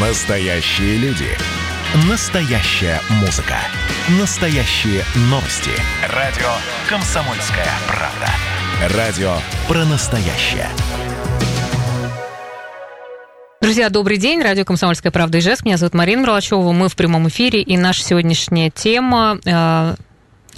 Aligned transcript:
Настоящие 0.00 0.96
люди. 0.98 1.26
Настоящая 2.08 3.00
музыка. 3.20 3.56
Настоящие 4.20 5.02
новости. 5.22 5.72
Радио 6.14 6.46
«Комсомольская 6.88 7.66
правда». 7.88 8.96
Радио 8.96 9.32
про 9.66 9.84
настоящее. 9.86 10.68
Друзья, 13.60 13.90
добрый 13.90 14.18
день. 14.18 14.40
Радио 14.40 14.64
«Комсомольская 14.64 15.10
правда» 15.10 15.40
Ижевск. 15.40 15.64
Меня 15.64 15.76
зовут 15.76 15.94
Марина 15.94 16.22
Мролачева. 16.22 16.70
Мы 16.70 16.88
в 16.88 16.94
прямом 16.94 17.26
эфире. 17.26 17.60
И 17.60 17.76
наша 17.76 18.04
сегодняшняя 18.04 18.70
тема 18.70 19.40
э, 19.44 19.96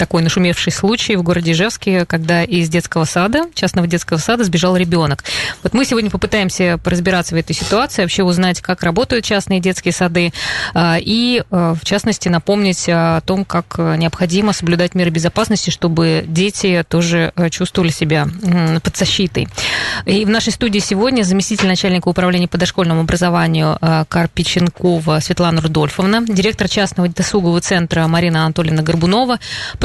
такой 0.01 0.23
нашумевший 0.23 0.73
случай 0.73 1.15
в 1.15 1.23
городе 1.23 1.53
Ижевске, 1.53 2.07
когда 2.07 2.43
из 2.43 2.71
детского 2.71 3.05
сада, 3.05 3.45
частного 3.53 3.87
детского 3.87 4.17
сада, 4.17 4.45
сбежал 4.45 4.75
ребенок. 4.75 5.25
Вот 5.63 5.75
мы 5.75 5.85
сегодня 5.85 6.09
попытаемся 6.09 6.81
разбираться 6.83 7.35
в 7.35 7.39
этой 7.39 7.53
ситуации, 7.53 8.01
вообще 8.01 8.23
узнать, 8.23 8.63
как 8.63 8.83
работают 8.83 9.27
частные 9.27 9.61
детские 9.61 9.93
сады, 9.93 10.33
а, 10.73 10.97
и, 10.99 11.43
а, 11.51 11.75
в 11.75 11.85
частности, 11.85 12.31
напомнить 12.31 12.87
о 12.89 13.21
том, 13.21 13.45
как 13.45 13.77
необходимо 13.77 14.55
соблюдать 14.55 14.95
меры 14.95 15.11
безопасности, 15.11 15.69
чтобы 15.69 16.25
дети 16.27 16.83
тоже 16.89 17.33
а, 17.37 17.51
чувствовали 17.51 17.91
себя 17.91 18.27
под 18.83 18.97
защитой. 18.97 19.49
И 20.07 20.25
в 20.25 20.31
нашей 20.31 20.55
студии 20.55 20.79
сегодня 20.79 21.25
заместитель 21.25 21.69
начальника 21.69 22.09
управления 22.09 22.49
по 22.49 22.57
дошкольному 22.57 23.03
образованию 23.03 23.77
Карпиченкова 24.09 25.21
Светлана 25.21 25.61
Рудольфовна, 25.61 26.25
директор 26.27 26.71
частного 26.71 27.11
досугового 27.11 27.61
центра 27.61 28.07
Марина 28.07 28.47
Анатольевна 28.47 28.83
Горбунова, 28.83 29.39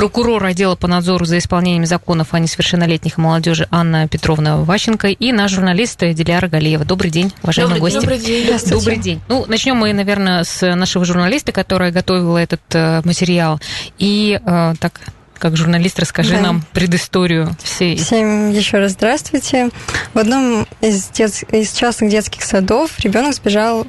прокурор 0.05 0.45
отдела 0.45 0.75
по 0.75 0.87
надзору 0.87 1.25
за 1.25 1.39
исполнением 1.39 1.87
законов 1.87 2.35
о 2.35 2.39
несовершеннолетних 2.39 3.17
и 3.17 3.21
молодежи 3.21 3.67
Анна 3.71 4.07
Петровна 4.07 4.57
Ващенко 4.57 5.07
и 5.07 5.31
наш 5.31 5.49
журналист 5.49 5.99
Диляра 5.99 6.47
Галиева. 6.47 6.85
Добрый 6.85 7.09
день, 7.09 7.33
уважаемые 7.41 7.79
добрый 7.79 7.91
гости. 7.91 8.05
Добрый 8.05 8.19
день. 8.19 8.69
Добрый 8.69 8.97
день. 8.97 9.21
Ну, 9.29 9.45
начнем 9.47 9.77
мы, 9.77 9.93
наверное, 9.93 10.43
с 10.43 10.75
нашего 10.75 11.05
журналиста, 11.05 11.51
которая 11.51 11.91
готовила 11.91 12.37
этот 12.37 12.61
э, 12.73 13.01
материал. 13.03 13.59
И 13.97 14.39
э, 14.45 14.73
так 14.79 15.01
как 15.39 15.57
журналист, 15.57 15.99
расскажи 15.99 16.35
да. 16.35 16.41
нам 16.41 16.63
предысторию 16.71 17.55
всей. 17.63 17.97
Всем 17.97 18.51
еще 18.51 18.77
раз 18.77 18.91
здравствуйте. 18.91 19.69
В 20.13 20.19
одном 20.19 20.67
из, 20.81 21.07
дет... 21.09 21.43
из 21.51 21.71
частных 21.73 22.11
детских 22.11 22.43
садов 22.43 22.99
ребенок 22.99 23.33
сбежал 23.33 23.87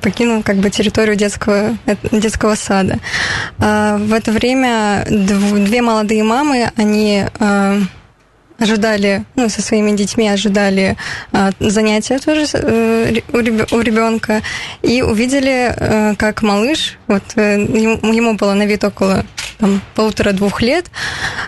покинул 0.00 0.42
как 0.42 0.56
бы 0.56 0.70
территорию 0.70 1.16
детского, 1.16 1.76
э, 1.86 1.96
детского 2.12 2.54
сада. 2.54 2.98
А, 3.58 3.96
в 3.98 4.12
это 4.12 4.32
время 4.32 5.04
две 5.08 5.82
молодые 5.82 6.24
мамы, 6.24 6.70
они 6.76 7.24
э, 7.38 7.80
ожидали, 8.58 9.24
ну, 9.36 9.48
со 9.48 9.62
своими 9.62 9.96
детьми 9.96 10.28
ожидали 10.28 10.96
занятия 11.60 12.18
тоже 12.18 12.46
у 13.30 13.80
ребенка 13.80 14.40
и 14.80 15.02
увидели, 15.02 16.14
как 16.16 16.40
малыш, 16.40 16.98
вот 17.06 17.22
ему 17.36 18.34
было 18.34 18.54
на 18.54 18.64
вид 18.64 18.82
около 18.82 19.26
там, 19.58 19.80
полутора-двух 19.94 20.62
лет, 20.62 20.86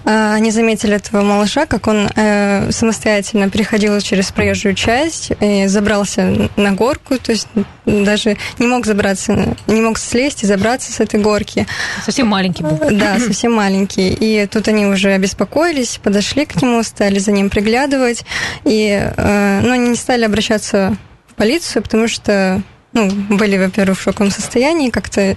а, 0.04 0.34
они 0.34 0.50
заметили 0.50 0.96
этого 0.96 1.22
малыша, 1.22 1.66
как 1.66 1.86
он 1.86 2.08
э, 2.14 2.70
самостоятельно 2.70 3.50
переходил 3.50 4.00
через 4.00 4.30
проезжую 4.32 4.74
часть 4.74 5.32
и 5.40 5.66
забрался 5.66 6.48
на 6.56 6.72
горку, 6.72 7.18
то 7.18 7.32
есть 7.32 7.48
даже 7.84 8.36
не 8.58 8.66
мог 8.66 8.86
забраться, 8.86 9.56
не 9.66 9.80
мог 9.80 9.98
слезть 9.98 10.42
и 10.42 10.46
забраться 10.46 10.92
с 10.92 11.00
этой 11.00 11.20
горки. 11.20 11.66
Совсем 12.04 12.28
маленький 12.28 12.62
был. 12.62 12.78
Да, 12.90 13.18
совсем 13.18 13.52
маленький. 13.52 14.16
И 14.18 14.46
тут 14.46 14.68
они 14.68 14.86
уже 14.86 15.12
обеспокоились, 15.12 15.98
подошли 16.02 16.44
к 16.46 16.60
нему, 16.60 16.82
стали 16.82 17.18
за 17.18 17.32
ним 17.32 17.50
приглядывать, 17.50 18.24
и, 18.64 19.12
э, 19.16 19.60
ну, 19.62 19.72
они 19.72 19.90
не 19.90 19.96
стали 19.96 20.24
обращаться 20.24 20.96
в 21.28 21.34
полицию, 21.34 21.82
потому 21.82 22.08
что 22.08 22.62
ну, 22.92 23.10
были, 23.10 23.58
во-первых, 23.58 23.98
в 23.98 24.02
шоковом 24.02 24.30
состоянии, 24.30 24.90
как-то 24.90 25.36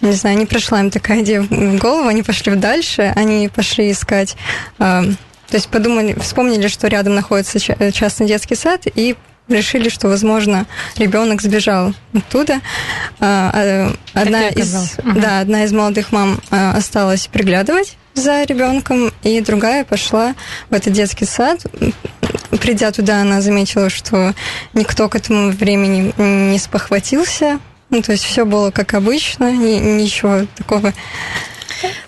не 0.00 0.12
знаю, 0.12 0.38
не 0.38 0.46
прошла 0.46 0.80
им 0.80 0.90
такая 0.90 1.22
идея 1.22 1.42
в 1.42 1.78
голову, 1.78 2.08
они 2.08 2.22
пошли 2.22 2.54
дальше, 2.54 3.12
они 3.16 3.48
пошли 3.48 3.90
искать, 3.90 4.36
э, 4.78 5.02
то 5.50 5.56
есть 5.56 5.68
подумали, 5.68 6.14
вспомнили, 6.20 6.68
что 6.68 6.88
рядом 6.88 7.14
находится 7.14 7.58
частный 7.92 8.26
детский 8.26 8.54
сад, 8.54 8.82
и 8.94 9.16
решили, 9.48 9.88
что, 9.88 10.08
возможно, 10.08 10.66
ребенок 10.96 11.42
сбежал 11.42 11.92
оттуда. 12.14 12.60
А, 13.18 13.92
одна 14.14 14.48
из, 14.48 14.94
угу. 14.98 15.20
да, 15.20 15.40
одна 15.40 15.64
из 15.64 15.72
молодых 15.72 16.12
мам 16.12 16.40
осталась 16.50 17.26
приглядывать 17.26 17.96
за 18.14 18.44
ребенком, 18.44 19.12
и 19.22 19.40
другая 19.40 19.84
пошла 19.84 20.34
в 20.68 20.74
этот 20.74 20.92
детский 20.92 21.24
сад. 21.24 21.64
Придя 22.60 22.90
туда, 22.92 23.22
она 23.22 23.40
заметила, 23.40 23.90
что 23.90 24.34
никто 24.74 25.08
к 25.08 25.16
этому 25.16 25.50
времени 25.50 26.12
не 26.16 26.58
спохватился, 26.58 27.58
ну, 27.90 28.02
то 28.02 28.12
есть 28.12 28.24
все 28.24 28.44
было 28.44 28.70
как 28.70 28.94
обычно, 28.94 29.52
ни, 29.52 30.02
ничего 30.02 30.46
такого. 30.56 30.92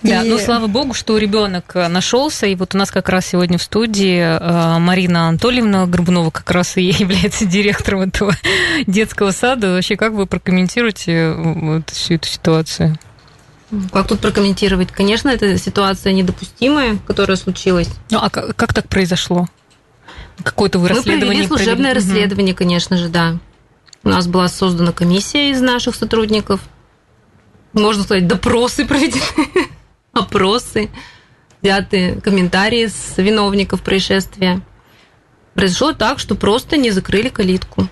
Да, 0.02 0.22
и... 0.22 0.28
ну 0.28 0.38
слава 0.38 0.66
богу, 0.66 0.94
что 0.94 1.16
ребенок 1.18 1.74
нашелся. 1.74 2.46
И 2.46 2.54
вот 2.54 2.74
у 2.74 2.78
нас 2.78 2.90
как 2.90 3.08
раз 3.08 3.26
сегодня 3.26 3.58
в 3.58 3.62
студии 3.62 4.18
э, 4.18 4.78
Марина 4.78 5.28
Анатольевна 5.28 5.86
Горбунова 5.86 6.30
как 6.30 6.50
раз 6.50 6.76
и 6.76 6.82
является 6.98 7.46
директором 7.46 8.02
этого 8.02 8.34
детского 8.86 9.30
сада. 9.30 9.72
Вообще, 9.72 9.96
как 9.96 10.12
вы 10.12 10.26
прокомментируете 10.26 11.12
э, 11.12 11.34
вот 11.34 11.90
всю 11.90 12.14
эту 12.14 12.28
ситуацию? 12.28 12.98
Как 13.90 14.06
тут 14.06 14.20
прокомментировать? 14.20 14.92
Конечно, 14.92 15.30
это 15.30 15.56
ситуация 15.56 16.12
недопустимая, 16.12 16.98
которая 17.06 17.38
случилась. 17.38 17.88
Ну, 18.10 18.18
а 18.20 18.28
как, 18.28 18.54
как 18.54 18.74
так 18.74 18.88
произошло? 18.88 19.48
Какое-то 20.42 20.78
вы 20.78 20.88
расследование? 20.88 21.24
Мы 21.24 21.26
провели 21.26 21.46
служебное 21.46 21.92
провели? 21.92 22.06
расследование, 22.06 22.54
конечно 22.54 22.98
же, 22.98 23.08
да. 23.08 23.38
У 24.04 24.08
нас 24.08 24.26
была 24.26 24.48
создана 24.48 24.92
комиссия 24.92 25.50
из 25.50 25.60
наших 25.60 25.94
сотрудников. 25.94 26.60
Можно 27.72 28.02
сказать, 28.02 28.26
допросы 28.26 28.84
проведены, 28.84 29.48
опросы, 30.12 30.90
взяты 31.62 32.20
комментарии 32.20 32.86
с 32.86 33.16
виновников 33.16 33.80
происшествия. 33.82 34.60
Произошло 35.54 35.92
так, 35.92 36.18
что 36.18 36.34
просто 36.34 36.76
не 36.76 36.90
закрыли 36.90 37.28
калитку. 37.28 37.88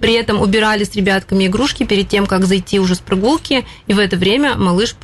При 0.00 0.12
этом 0.12 0.40
убирали 0.40 0.84
с 0.84 0.94
ребятками 0.94 1.46
игрушки 1.46 1.84
перед 1.84 2.08
тем, 2.08 2.26
как 2.26 2.44
зайти 2.44 2.78
уже 2.78 2.94
с 2.94 3.00
прогулки, 3.00 3.66
и 3.86 3.94
в 3.94 3.98
это 3.98 4.16
время 4.16 4.54
малыш 4.54 4.94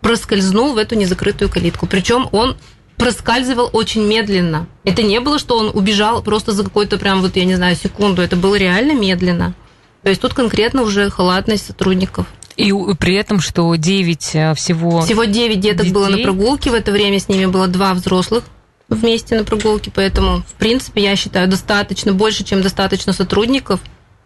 проскользнул 0.00 0.72
в 0.72 0.78
эту 0.78 0.96
незакрытую 0.96 1.50
калитку. 1.50 1.86
Причем 1.86 2.28
он 2.32 2.56
проскальзывал 2.96 3.70
очень 3.72 4.02
медленно. 4.02 4.66
Это 4.84 5.02
не 5.02 5.20
было, 5.20 5.38
что 5.38 5.56
он 5.56 5.70
убежал 5.72 6.22
просто 6.22 6.52
за 6.52 6.64
какой-то 6.64 6.98
прям 6.98 7.20
вот, 7.20 7.36
я 7.36 7.44
не 7.44 7.54
знаю, 7.54 7.76
секунду. 7.76 8.22
Это 8.22 8.34
было 8.34 8.56
реально 8.56 8.92
медленно. 8.92 9.54
То 10.02 10.10
есть 10.10 10.20
тут 10.20 10.34
конкретно 10.34 10.82
уже 10.82 11.10
халатность 11.10 11.66
сотрудников. 11.66 12.26
И 12.56 12.72
при 12.98 13.14
этом, 13.14 13.40
что 13.40 13.74
9 13.74 14.30
э, 14.34 14.54
всего... 14.54 15.02
Всего 15.02 15.24
9 15.24 15.60
деток 15.60 15.86
детей. 15.86 15.92
было 15.92 16.08
на 16.08 16.18
прогулке. 16.18 16.70
В 16.70 16.74
это 16.74 16.90
время 16.90 17.20
с 17.20 17.28
ними 17.28 17.46
было 17.46 17.68
два 17.68 17.94
взрослых 17.94 18.44
вместе 18.88 19.36
на 19.36 19.44
прогулке. 19.44 19.92
Поэтому, 19.94 20.42
в 20.42 20.54
принципе, 20.54 21.02
я 21.02 21.14
считаю, 21.14 21.48
достаточно, 21.48 22.12
больше, 22.12 22.42
чем 22.42 22.60
достаточно 22.62 23.12
сотрудников 23.12 23.80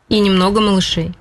и 0.08 0.18
немного 0.18 0.60
малышей. 0.60 1.12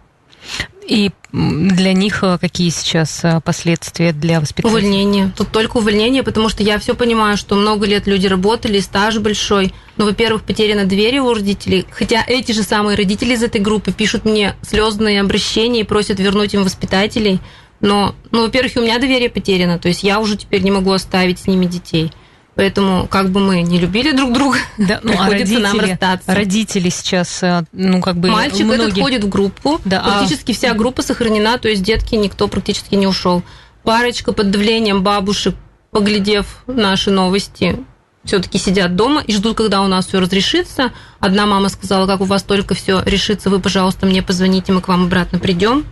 И 0.91 1.09
для 1.31 1.93
них 1.93 2.21
э, 2.21 2.37
какие 2.37 2.69
сейчас 2.69 3.21
э, 3.23 3.39
последствия 3.39 4.11
для 4.11 4.41
воспитания? 4.41 4.73
Увольнение. 4.73 5.31
Тут 5.37 5.49
только 5.49 5.77
увольнение, 5.77 6.21
потому 6.21 6.49
что 6.49 6.63
я 6.63 6.77
все 6.79 6.95
понимаю, 6.95 7.37
что 7.37 7.55
много 7.55 7.85
лет 7.85 8.07
люди 8.07 8.27
работали, 8.27 8.77
стаж 8.81 9.17
большой. 9.19 9.73
Но, 9.95 10.03
во-первых, 10.03 10.43
потеряно 10.43 10.83
двери 10.83 11.19
у 11.19 11.33
родителей. 11.33 11.85
Хотя 11.91 12.25
эти 12.27 12.51
же 12.51 12.63
самые 12.63 12.97
родители 12.97 13.35
из 13.35 13.41
этой 13.41 13.61
группы 13.61 13.93
пишут 13.93 14.25
мне 14.25 14.57
слезные 14.63 15.21
обращения 15.21 15.79
и 15.79 15.85
просят 15.85 16.19
вернуть 16.19 16.53
им 16.55 16.63
воспитателей. 16.65 17.39
Но, 17.79 18.13
ну, 18.31 18.41
во-первых, 18.41 18.73
у 18.75 18.81
меня 18.81 18.99
доверие 18.99 19.29
потеряно. 19.29 19.79
То 19.79 19.87
есть 19.87 20.03
я 20.03 20.19
уже 20.19 20.35
теперь 20.35 20.61
не 20.61 20.71
могу 20.71 20.91
оставить 20.91 21.39
с 21.39 21.47
ними 21.47 21.67
детей. 21.67 22.11
Поэтому, 22.55 23.07
как 23.07 23.29
бы 23.29 23.39
мы 23.39 23.61
не 23.61 23.79
любили 23.79 24.11
друг 24.11 24.33
друга, 24.33 24.57
да, 24.77 24.99
ну, 25.03 25.13
а 25.13 25.27
приходится 25.27 25.27
а 25.27 25.29
родители, 25.29 25.61
нам 25.61 25.79
расстаться. 25.79 26.35
Родители 26.35 26.89
сейчас, 26.89 27.43
э, 27.43 27.63
ну, 27.71 28.01
как 28.01 28.17
бы... 28.17 28.29
Мальчик 28.29 28.65
многих... 28.65 28.87
этот 28.87 28.99
ходит 28.99 29.23
в 29.23 29.29
группу, 29.29 29.79
да, 29.85 30.01
а 30.01 30.19
практически 30.19 30.51
а... 30.51 30.55
вся 30.55 30.73
группа 30.73 31.01
сохранена, 31.01 31.57
то 31.57 31.69
есть 31.69 31.81
детки 31.81 32.15
никто 32.15 32.49
практически 32.49 32.95
не 32.95 33.07
ушел. 33.07 33.41
Парочка 33.83 34.33
под 34.33 34.51
давлением 34.51 35.01
бабушек, 35.01 35.55
поглядев 35.91 36.63
наши 36.67 37.09
новости, 37.09 37.79
все-таки 38.25 38.57
сидят 38.57 38.95
дома 38.95 39.21
и 39.25 39.33
ждут, 39.33 39.57
когда 39.57 39.81
у 39.81 39.87
нас 39.87 40.07
все 40.07 40.19
разрешится. 40.19 40.91
Одна 41.19 41.45
мама 41.45 41.69
сказала, 41.69 42.05
как 42.05 42.21
у 42.21 42.25
вас 42.25 42.43
только 42.43 42.75
все 42.75 43.01
решится, 43.05 43.49
вы, 43.49 43.59
пожалуйста, 43.59 44.05
мне 44.05 44.21
позвоните, 44.21 44.73
мы 44.73 44.81
к 44.81 44.89
вам 44.89 45.05
обратно 45.05 45.39
придем. 45.39 45.85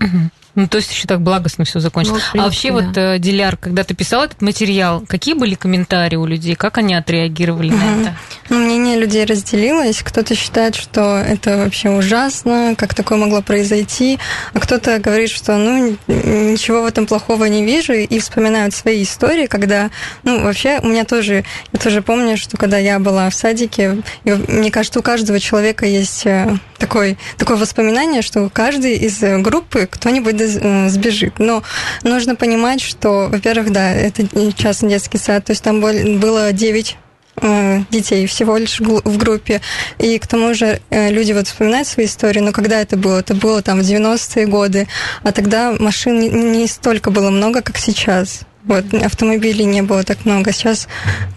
Угу. 0.00 0.30
Ну, 0.54 0.68
то 0.68 0.78
есть 0.78 0.92
еще 0.92 1.08
так 1.08 1.20
благостно 1.20 1.64
все 1.64 1.80
закончилось. 1.80 2.22
Ну, 2.26 2.30
принципе, 2.32 2.38
а 2.40 2.44
вообще, 2.44 2.68
да. 2.68 2.74
вот, 2.74 2.96
э, 2.96 3.18
Диляр, 3.18 3.56
когда 3.56 3.82
ты 3.82 3.94
писал 3.94 4.24
этот 4.24 4.40
материал, 4.40 5.04
какие 5.06 5.34
были 5.34 5.54
комментарии 5.54 6.16
у 6.16 6.26
людей? 6.26 6.54
Как 6.54 6.78
они 6.78 6.94
отреагировали 6.94 7.68
угу. 7.68 7.76
на 7.76 8.00
это? 8.00 8.16
Ну, 8.50 8.58
мнение 8.58 8.96
людей 8.98 9.24
разделилось. 9.24 10.02
Кто-то 10.02 10.34
считает, 10.34 10.76
что 10.76 11.18
это 11.18 11.58
вообще 11.58 11.90
ужасно, 11.90 12.74
как 12.76 12.94
такое 12.94 13.18
могло 13.18 13.42
произойти, 13.42 14.18
а 14.52 14.60
кто-то 14.60 14.98
говорит, 14.98 15.30
что 15.30 15.56
ну 15.56 15.96
ничего 16.06 16.82
в 16.82 16.86
этом 16.86 17.06
плохого 17.06 17.44
не 17.46 17.64
вижу, 17.64 17.92
и 17.92 18.18
вспоминают 18.18 18.74
свои 18.74 19.02
истории, 19.02 19.46
когда, 19.46 19.90
ну, 20.22 20.42
вообще, 20.42 20.78
у 20.82 20.88
меня 20.88 21.04
тоже, 21.04 21.44
я 21.72 21.78
тоже 21.78 22.02
помню, 22.02 22.36
что 22.36 22.56
когда 22.56 22.78
я 22.78 22.98
была 22.98 23.28
в 23.30 23.34
садике, 23.34 24.02
и, 24.24 24.32
мне 24.32 24.70
кажется, 24.70 25.00
у 25.00 25.02
каждого 25.02 25.40
человека 25.40 25.86
есть 25.86 26.26
э, 26.26 26.56
такой, 26.78 27.18
такое 27.38 27.56
воспоминание, 27.56 28.22
что 28.22 28.48
каждый 28.50 28.96
из 28.96 29.20
группы 29.42 29.88
кто-нибудь 29.90 30.36
э, 30.44 30.88
сбежит. 30.88 31.38
Но 31.38 31.62
нужно 32.02 32.36
понимать, 32.36 32.80
что, 32.80 33.28
во-первых, 33.30 33.72
да, 33.72 33.92
это 33.92 34.26
частный 34.52 34.90
детский 34.90 35.18
сад, 35.18 35.44
то 35.44 35.52
есть 35.52 35.62
там 35.62 35.80
было 35.80 36.52
9 36.52 36.96
э, 37.42 37.80
детей 37.90 38.26
всего 38.26 38.56
лишь 38.56 38.80
в 38.80 39.16
группе. 39.18 39.60
И 39.98 40.18
к 40.18 40.26
тому 40.26 40.54
же 40.54 40.80
э, 40.90 41.10
люди 41.10 41.32
вот 41.32 41.46
вспоминают 41.46 41.88
свои 41.88 42.06
истории, 42.06 42.40
но 42.40 42.52
когда 42.52 42.80
это 42.80 42.96
было? 42.96 43.20
Это 43.20 43.34
было 43.34 43.62
там 43.62 43.80
в 43.80 43.82
90-е 43.82 44.46
годы, 44.46 44.88
а 45.22 45.32
тогда 45.32 45.72
машин 45.78 46.52
не 46.52 46.66
столько 46.66 47.10
было 47.10 47.30
много, 47.30 47.62
как 47.62 47.78
сейчас. 47.78 48.40
Вот, 48.64 48.94
автомобилей 48.94 49.64
не 49.66 49.82
было 49.82 50.04
так 50.04 50.24
много. 50.24 50.52
Сейчас, 50.52 50.88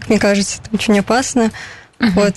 мне 0.08 0.18
кажется, 0.18 0.60
это 0.64 0.74
очень 0.74 0.98
опасно. 1.00 1.52
Угу. 2.00 2.10
Вот. 2.12 2.36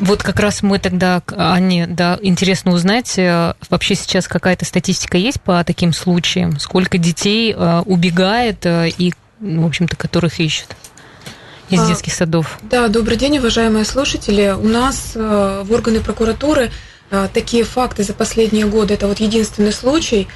вот 0.00 0.22
как 0.22 0.40
раз 0.40 0.62
мы 0.62 0.78
тогда, 0.78 1.22
Анне, 1.36 1.86
да, 1.86 2.18
интересно 2.22 2.72
узнать, 2.72 3.16
э, 3.18 3.54
вообще 3.70 3.94
сейчас 3.94 4.26
какая-то 4.26 4.64
статистика 4.64 5.16
есть 5.16 5.40
по 5.40 5.62
таким 5.64 5.92
случаям? 5.92 6.58
Сколько 6.58 6.98
детей 6.98 7.54
э, 7.56 7.82
убегает 7.86 8.66
э, 8.66 8.88
и, 8.88 9.12
в 9.40 9.66
общем-то, 9.66 9.96
которых 9.96 10.40
ищут? 10.40 10.68
из 11.68 11.82
а, 11.82 11.86
детских 11.88 12.14
садов. 12.14 12.60
Да, 12.62 12.86
добрый 12.86 13.16
день, 13.16 13.38
уважаемые 13.38 13.84
слушатели. 13.84 14.54
У 14.56 14.68
нас 14.68 15.16
в 15.16 15.66
органы 15.72 15.98
прокуратуры 15.98 16.70
такие 17.34 17.64
факты 17.64 18.04
за 18.04 18.12
последние 18.12 18.66
годы, 18.66 18.94
это 18.94 19.08
вот 19.08 19.18
единственный 19.18 19.72
случай, 19.72 20.28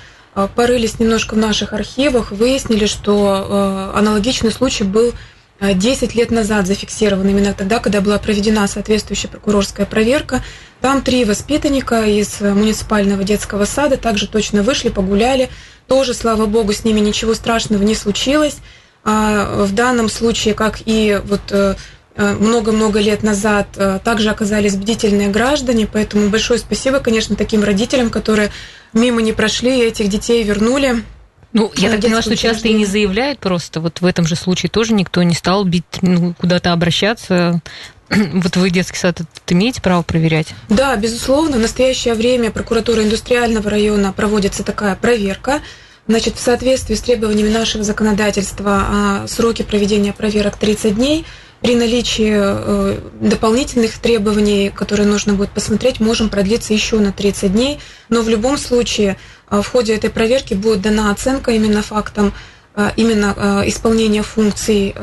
порылись 0.57 0.99
немножко 0.99 1.35
в 1.35 1.39
наших 1.39 1.73
архивах, 1.73 2.33
выяснили, 2.33 2.87
что 2.87 3.93
аналогичный 3.95 4.51
случай 4.51 4.83
был 4.83 5.13
10 5.61 6.15
лет 6.15 6.31
назад 6.31 6.67
зафиксирован 6.67 7.29
именно 7.29 7.53
тогда, 7.53 7.79
когда 7.81 8.01
была 8.01 8.19
проведена 8.19 8.67
соответствующая 8.67 9.29
прокурорская 9.29 9.87
проверка. 9.87 10.43
Там 10.81 11.03
три 11.03 11.25
воспитанника 11.25 12.05
из 12.07 12.41
муниципального 12.41 13.23
детского 13.25 13.67
сада 13.67 13.99
также 13.99 14.27
точно 14.27 14.63
вышли, 14.63 14.89
погуляли. 14.89 15.51
Тоже, 15.87 16.15
слава 16.15 16.47
богу, 16.47 16.73
с 16.73 16.85
ними 16.85 17.01
ничего 17.01 17.35
страшного 17.35 17.83
не 17.83 17.95
случилось. 17.95 18.59
А 19.05 19.65
в 19.65 19.75
данном 19.75 20.09
случае, 20.09 20.55
как 20.55 20.81
и 20.85 21.21
вот 21.25 21.41
э, 21.51 21.75
э, 22.17 22.33
много-много 22.35 23.01
лет 23.01 23.23
назад 23.23 23.69
э, 23.77 23.99
также 24.05 24.31
оказались 24.31 24.77
бдительные 24.77 25.29
граждане, 25.29 25.89
поэтому 25.91 26.29
большое 26.29 26.59
спасибо, 26.59 27.01
конечно, 27.01 27.35
таким 27.35 27.65
родителям, 27.65 28.11
которые 28.11 28.51
мимо 28.93 29.23
не 29.23 29.33
прошли 29.33 29.81
и 29.81 29.85
этих 29.85 30.09
детей 30.09 30.43
вернули. 30.43 31.03
Ну, 31.53 31.73
я 31.77 31.91
так 31.91 32.01
поняла, 32.01 32.23
что 32.23 32.37
часто 32.37 32.69
и 32.69 32.73
не 32.73 32.87
заявляют 32.87 33.41
просто. 33.41 33.81
Вот 33.81 34.01
в 34.01 34.07
этом 34.07 34.27
же 34.27 34.37
случае 34.37 34.71
тоже 34.71 34.95
никто 34.95 35.23
не 35.23 35.35
стал 35.35 35.65
бить, 35.65 35.85
ну, 36.01 36.35
куда-то 36.35 36.73
обращаться. 36.73 37.61
Вот 38.11 38.57
вы 38.57 38.71
детский 38.71 38.99
сад 38.99 39.21
имеете 39.47 39.81
право 39.81 40.03
проверять? 40.03 40.49
Да, 40.69 40.97
безусловно. 40.97 41.59
В 41.59 41.61
настоящее 41.61 42.15
время 42.15 42.51
прокуратура 42.51 43.05
индустриального 43.05 43.71
района 43.71 44.13
проводится 44.13 44.65
такая 44.65 44.97
проверка. 44.97 45.61
Значит, 46.09 46.35
в 46.35 46.41
соответствии 46.41 46.97
с 46.97 47.03
требованиями 47.03 47.51
нашего 47.51 47.85
законодательства 47.85 48.85
а, 48.89 49.27
сроки 49.29 49.63
проведения 49.63 50.13
проверок 50.13 50.57
30 50.57 50.97
дней. 50.97 51.25
При 51.63 51.75
наличии 51.75 52.33
э, 52.35 52.99
дополнительных 53.21 53.99
требований, 53.99 54.71
которые 54.71 55.07
нужно 55.07 55.35
будет 55.35 55.51
посмотреть, 55.51 56.01
можем 56.01 56.31
продлиться 56.31 56.73
еще 56.73 56.99
на 56.99 57.13
30 57.13 57.53
дней. 57.53 57.81
Но 58.09 58.23
в 58.23 58.31
любом 58.31 58.57
случае 58.57 59.19
а, 59.49 59.61
в 59.61 59.69
ходе 59.69 59.95
этой 59.95 60.09
проверки 60.09 60.55
будет 60.55 60.81
дана 60.81 61.11
оценка 61.11 61.51
именно 61.51 61.83
фактам 61.83 62.33
а, 62.75 62.93
именно 62.97 63.63
исполнения 63.67 64.23
функций 64.23 64.95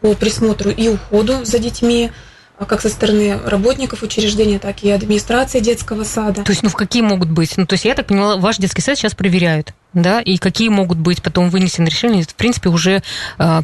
по 0.00 0.14
присмотру 0.14 0.70
и 0.70 0.88
уходу 0.88 1.44
за 1.44 1.58
детьми, 1.58 2.10
как 2.58 2.80
со 2.80 2.88
стороны 2.88 3.38
работников 3.44 4.02
учреждения, 4.02 4.58
так 4.58 4.82
и 4.82 4.90
администрации 4.90 5.60
детского 5.60 6.04
сада. 6.04 6.44
То 6.44 6.52
есть, 6.52 6.62
ну, 6.62 6.68
в 6.68 6.74
какие 6.74 7.02
могут 7.02 7.30
быть? 7.30 7.56
Ну, 7.56 7.66
то 7.66 7.74
есть, 7.74 7.84
я 7.84 7.94
так 7.94 8.06
поняла, 8.06 8.36
ваш 8.36 8.58
детский 8.58 8.80
сад 8.80 8.96
сейчас 8.96 9.14
проверяют, 9.14 9.72
да, 9.92 10.20
и 10.20 10.38
какие 10.38 10.68
могут 10.68 10.98
быть 10.98 11.22
потом 11.22 11.50
вынесены 11.50 11.88
решения? 11.88 12.22
В 12.22 12.34
принципе, 12.34 12.68
уже 12.68 13.02
э, 13.38 13.62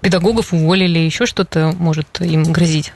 педагогов 0.00 0.52
уволили, 0.54 0.98
еще 0.98 1.26
что-то 1.26 1.74
может 1.78 2.20
им 2.20 2.44
грозить? 2.44 2.92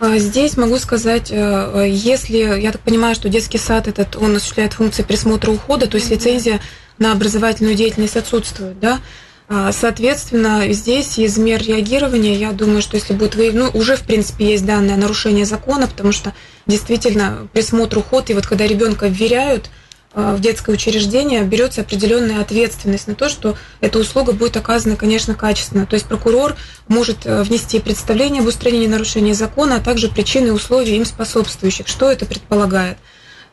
А 0.00 0.18
здесь 0.18 0.56
могу 0.56 0.78
сказать, 0.78 1.28
э, 1.30 1.86
если, 1.88 2.38
я 2.60 2.72
так 2.72 2.80
понимаю, 2.80 3.14
что 3.14 3.28
детский 3.28 3.58
сад 3.58 3.86
этот, 3.86 4.16
он 4.16 4.34
осуществляет 4.34 4.72
функции 4.72 5.04
присмотра 5.04 5.52
ухода, 5.52 5.86
то 5.86 5.96
есть 5.96 6.10
лицензия 6.10 6.60
на 6.98 7.12
образовательную 7.12 7.76
деятельность 7.76 8.16
отсутствует, 8.16 8.80
да, 8.80 8.94
а, 8.94 9.00
Соответственно, 9.48 10.72
здесь 10.72 11.18
из 11.18 11.36
мер 11.36 11.62
реагирования, 11.62 12.34
я 12.36 12.52
думаю, 12.52 12.80
что 12.80 12.96
если 12.96 13.12
будет 13.12 13.34
выявлено, 13.34 13.70
ну, 13.72 13.78
уже, 13.78 13.96
в 13.96 14.02
принципе, 14.02 14.46
есть 14.46 14.64
данное 14.64 14.96
нарушение 14.96 15.44
закона, 15.44 15.86
потому 15.86 16.12
что 16.12 16.32
действительно 16.66 17.48
присмотр, 17.52 17.98
уход, 17.98 18.30
и 18.30 18.34
вот 18.34 18.46
когда 18.46 18.66
ребенка 18.66 19.08
вверяют, 19.08 19.68
Э, 20.14 20.34
в 20.36 20.40
детское 20.40 20.72
учреждение 20.72 21.42
берется 21.42 21.80
определенная 21.80 22.40
ответственность 22.40 23.08
на 23.08 23.14
то, 23.14 23.28
что 23.28 23.56
эта 23.80 23.98
услуга 23.98 24.32
будет 24.32 24.56
оказана, 24.56 24.96
конечно, 24.96 25.34
качественно. 25.34 25.86
То 25.86 25.94
есть 25.94 26.06
прокурор 26.06 26.56
может 26.88 27.24
э, 27.24 27.42
внести 27.42 27.80
представление 27.80 28.42
об 28.42 28.48
устранении 28.48 28.86
нарушения 28.86 29.34
закона, 29.34 29.76
а 29.76 29.80
также 29.80 30.08
причины 30.08 30.48
и 30.48 30.50
условия 30.50 30.96
им 30.96 31.04
способствующих. 31.04 31.88
Что 31.88 32.10
это 32.10 32.26
предполагает? 32.26 32.98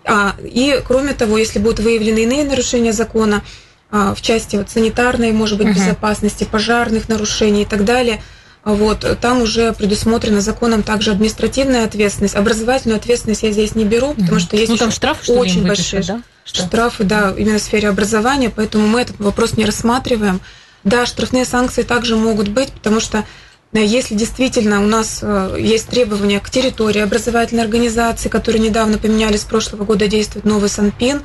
А, 0.05 0.35
и, 0.41 0.81
кроме 0.85 1.13
того, 1.13 1.37
если 1.37 1.59
будут 1.59 1.79
выявлены 1.79 2.19
иные 2.19 2.43
нарушения 2.43 2.93
закона, 2.93 3.37
а, 3.37 3.41
в 3.91 4.21
части 4.21 4.55
вот, 4.55 4.69
санитарной, 4.69 5.31
может 5.31 5.57
быть, 5.57 5.75
безопасности, 5.75 6.43
пожарных 6.43 7.09
нарушений 7.09 7.63
и 7.63 7.65
так 7.65 7.85
далее– 7.85 8.21
вот, 8.65 9.05
там 9.21 9.41
уже 9.41 9.73
предусмотрена 9.73 10.41
законом 10.41 10.83
также 10.83 11.11
административная 11.11 11.85
ответственность. 11.85 12.35
Образовательную 12.35 12.97
ответственность 12.97 13.43
я 13.43 13.51
здесь 13.51 13.73
не 13.75 13.85
беру, 13.85 14.13
потому 14.13 14.39
что 14.39 14.57
есть 14.57 14.69
ну, 14.69 14.77
там 14.77 14.91
штраф, 14.91 15.19
что 15.23 15.33
очень 15.33 15.65
большие 15.65 16.03
да? 16.03 16.21
штрафы, 16.43 17.03
да, 17.03 17.33
именно 17.35 17.57
в 17.57 17.61
сфере 17.61 17.89
образования, 17.89 18.51
поэтому 18.53 18.87
мы 18.87 19.01
этот 19.01 19.19
вопрос 19.19 19.55
не 19.55 19.65
рассматриваем. 19.65 20.41
Да, 20.83 21.05
штрафные 21.05 21.45
санкции 21.45 21.83
также 21.83 22.15
могут 22.15 22.49
быть, 22.49 22.71
потому 22.71 22.99
что 22.99 23.25
э, 23.73 23.83
если 23.83 24.15
действительно 24.15 24.81
у 24.81 24.87
нас 24.87 25.19
э, 25.21 25.57
есть 25.59 25.87
требования 25.87 26.39
к 26.39 26.49
территории 26.49 27.01
образовательной 27.01 27.63
организации, 27.63 28.29
которые 28.29 28.61
недавно 28.61 28.97
поменяли, 28.97 29.37
с 29.37 29.43
прошлого 29.43 29.83
года 29.83 30.07
действует 30.07 30.45
новый 30.45 30.69
Санпин, 30.69 31.17
а, 31.17 31.23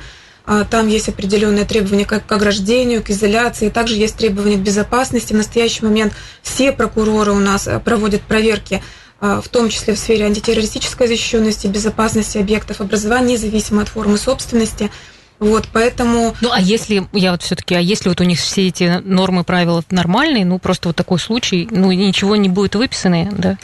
там 0.69 0.87
есть 0.87 1.09
определенные 1.09 1.65
требования 1.65 2.05
к 2.05 2.31
ограждению, 2.31 3.03
к 3.03 3.09
изоляции, 3.09 3.69
также 3.69 3.95
есть 3.95 4.15
требования 4.15 4.57
к 4.57 4.61
безопасности. 4.61 5.33
В 5.33 5.37
настоящий 5.37 5.83
момент 5.83 6.13
все 6.43 6.71
прокуроры 6.71 7.31
у 7.31 7.39
нас 7.39 7.67
э, 7.67 7.79
проводят 7.79 8.21
проверки 8.21 8.83
а, 9.21 9.41
в 9.41 9.47
том 9.47 9.69
числе 9.69 9.95
в 9.95 9.99
сфере 9.99 10.25
антитеррористической 10.25 11.07
защищенности, 11.07 11.67
безопасности 11.67 12.37
объектов 12.37 12.81
образования, 12.81 13.33
независимо 13.33 13.81
от 13.81 13.87
формы 13.89 14.17
собственности. 14.17 14.91
Вот, 15.39 15.67
поэтому... 15.71 16.35
Ну, 16.41 16.49
а 16.51 16.61
если, 16.61 17.07
я 17.11 17.31
вот 17.31 17.41
все 17.41 17.55
таки 17.55 17.75
а 17.75 17.79
если 17.79 18.09
вот 18.09 18.21
у 18.21 18.23
них 18.23 18.39
все 18.39 18.67
эти 18.67 19.01
нормы, 19.03 19.43
правила 19.43 19.83
нормальные, 19.89 20.45
ну, 20.45 20.59
просто 20.59 20.89
вот 20.89 20.95
такой 20.95 21.19
случай, 21.19 21.67
ну, 21.71 21.91
ничего 21.91 22.35
не 22.35 22.49
будет 22.49 22.75
выписано, 22.75 23.29
да? 23.31 23.57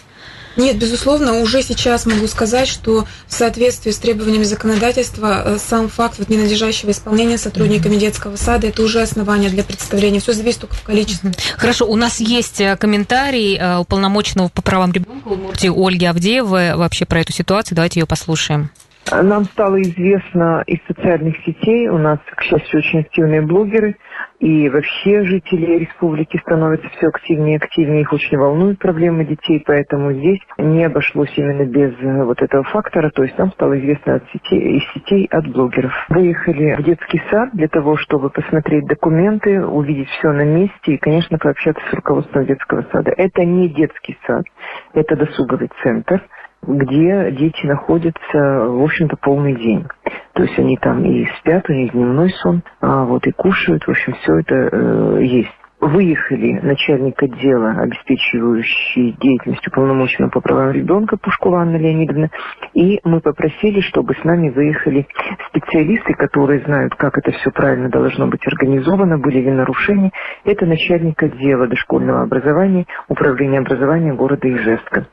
Нет, 0.58 0.78
безусловно, 0.78 1.40
уже 1.42 1.62
сейчас 1.62 2.06
могу 2.06 2.28
сказать, 2.28 2.68
что 2.68 3.06
в 3.28 3.34
соответствии 3.34 3.92
с 3.92 3.98
требованиями 3.98 4.44
законодательства 4.44 5.44
э, 5.46 5.58
сам 5.58 5.88
факт 5.88 6.20
вот 6.20 6.30
ненадлежащего 6.30 6.92
исполнения 6.92 7.38
сотрудниками 7.38 7.96
детского 7.96 8.36
сада 8.36 8.68
это 8.68 8.84
уже 8.84 9.02
основание 9.02 9.50
для 9.50 9.64
представления. 9.64 10.20
Все 10.20 10.34
зависит 10.34 10.62
только 10.62 10.76
в 10.76 10.84
количестве. 10.84 11.32
Хорошо, 11.58 11.86
у 11.86 11.96
нас 11.96 12.20
есть 12.20 12.60
э, 12.60 12.76
комментарий 12.76 13.58
э, 13.58 13.78
уполномоченного 13.78 14.50
по 14.50 14.62
правам 14.62 14.92
ребенка 14.92 15.30
Ольги 15.64 16.06
Авдеевой 16.06 16.76
вообще 16.76 17.06
про 17.06 17.22
эту 17.22 17.32
ситуацию. 17.32 17.76
Давайте 17.76 18.00
ее 18.00 18.06
послушаем. 18.06 18.70
Нам 19.10 19.46
стало 19.46 19.82
известно 19.82 20.64
из 20.68 20.80
социальных 20.88 21.36
сетей, 21.46 21.90
у 21.90 21.98
нас, 21.98 22.20
к 22.36 22.44
счастью, 22.44 22.80
очень 22.80 23.00
активные 23.00 23.42
блогеры, 23.42 23.98
и 24.42 24.70
вообще 24.70 25.24
жители 25.24 25.78
республики 25.78 26.38
становятся 26.38 26.90
все 26.90 27.10
активнее 27.10 27.54
и 27.54 27.58
активнее, 27.58 28.02
их 28.02 28.12
очень 28.12 28.38
волнуют 28.38 28.80
проблемы 28.80 29.24
детей, 29.24 29.64
поэтому 29.66 30.14
здесь 30.14 30.40
не 30.58 30.84
обошлось 30.84 31.32
именно 31.38 31.64
без 31.66 31.94
э, 32.00 32.24
вот 32.24 32.42
этого 32.42 32.64
фактора, 32.64 33.12
то 33.12 33.22
есть 33.22 33.38
нам 33.38 33.52
стало 33.52 33.80
известно 33.80 34.16
от 34.16 34.24
сетей, 34.34 34.80
из 34.80 34.94
сетей 34.94 35.28
от 35.30 35.48
блогеров. 35.48 35.94
Выехали 36.10 36.76
в 36.76 36.84
детский 36.84 37.22
сад 37.30 37.52
для 37.54 37.68
того, 37.68 37.98
чтобы 37.98 38.32
посмотреть 38.32 38.88
документы, 38.88 39.64
увидеть 39.64 40.10
все 40.10 40.32
на 40.32 40.44
месте 40.44 40.94
и, 40.94 40.98
конечно, 40.98 41.38
пообщаться 41.38 41.84
с 41.92 41.94
руководством 41.94 42.46
детского 42.46 42.84
сада. 42.92 43.14
Это 43.16 43.46
не 43.46 43.70
детский 43.70 44.18
сад, 44.26 44.46
это 44.94 45.16
досуговый 45.16 45.70
центр 45.84 46.20
где 46.64 47.32
дети 47.32 47.66
находятся, 47.66 48.38
в 48.38 48.84
общем-то, 48.84 49.18
полный 49.18 49.56
день. 49.56 49.86
То 50.42 50.46
есть 50.46 50.58
они 50.58 50.76
там 50.78 51.06
и 51.06 51.28
спят, 51.38 51.70
них 51.70 51.92
дневной 51.92 52.32
сон, 52.42 52.64
а 52.80 53.04
вот 53.04 53.28
и 53.28 53.32
кушают, 53.32 53.84
в 53.84 53.90
общем, 53.90 54.14
все 54.14 54.40
это 54.40 54.56
э, 54.56 55.20
есть 55.22 55.52
выехали 55.80 56.60
начальник 56.64 57.22
отдела, 57.22 57.74
обеспечивающий 57.78 59.16
деятельность 59.20 59.68
уполномоченного 59.68 60.32
по 60.32 60.42
правам 60.42 60.72
ребенка 60.72 61.18
Пушкова 61.18 61.62
Анна 61.62 61.78
Леонидовна, 61.78 62.32
и 62.74 63.00
мы 63.04 63.20
попросили, 63.22 63.82
чтобы 63.82 64.16
с 64.16 64.24
нами 64.24 64.50
выехали 64.50 65.06
специалисты, 65.50 66.16
которые 66.16 66.62
знают, 66.62 66.96
как 66.96 67.20
это 67.20 67.32
все 67.34 67.52
правильно 67.52 67.90
должно 67.90 68.26
быть 68.26 68.46
организовано, 68.48 69.20
были 69.20 69.42
ли 69.42 69.52
нарушения. 69.52 70.10
Это 70.44 70.66
начальник 70.66 71.22
отдела 71.22 71.68
дошкольного 71.68 72.24
образования, 72.24 72.88
управления 73.10 73.60
образования 73.60 74.14
города 74.14 74.50
Ижевска. 74.50 75.06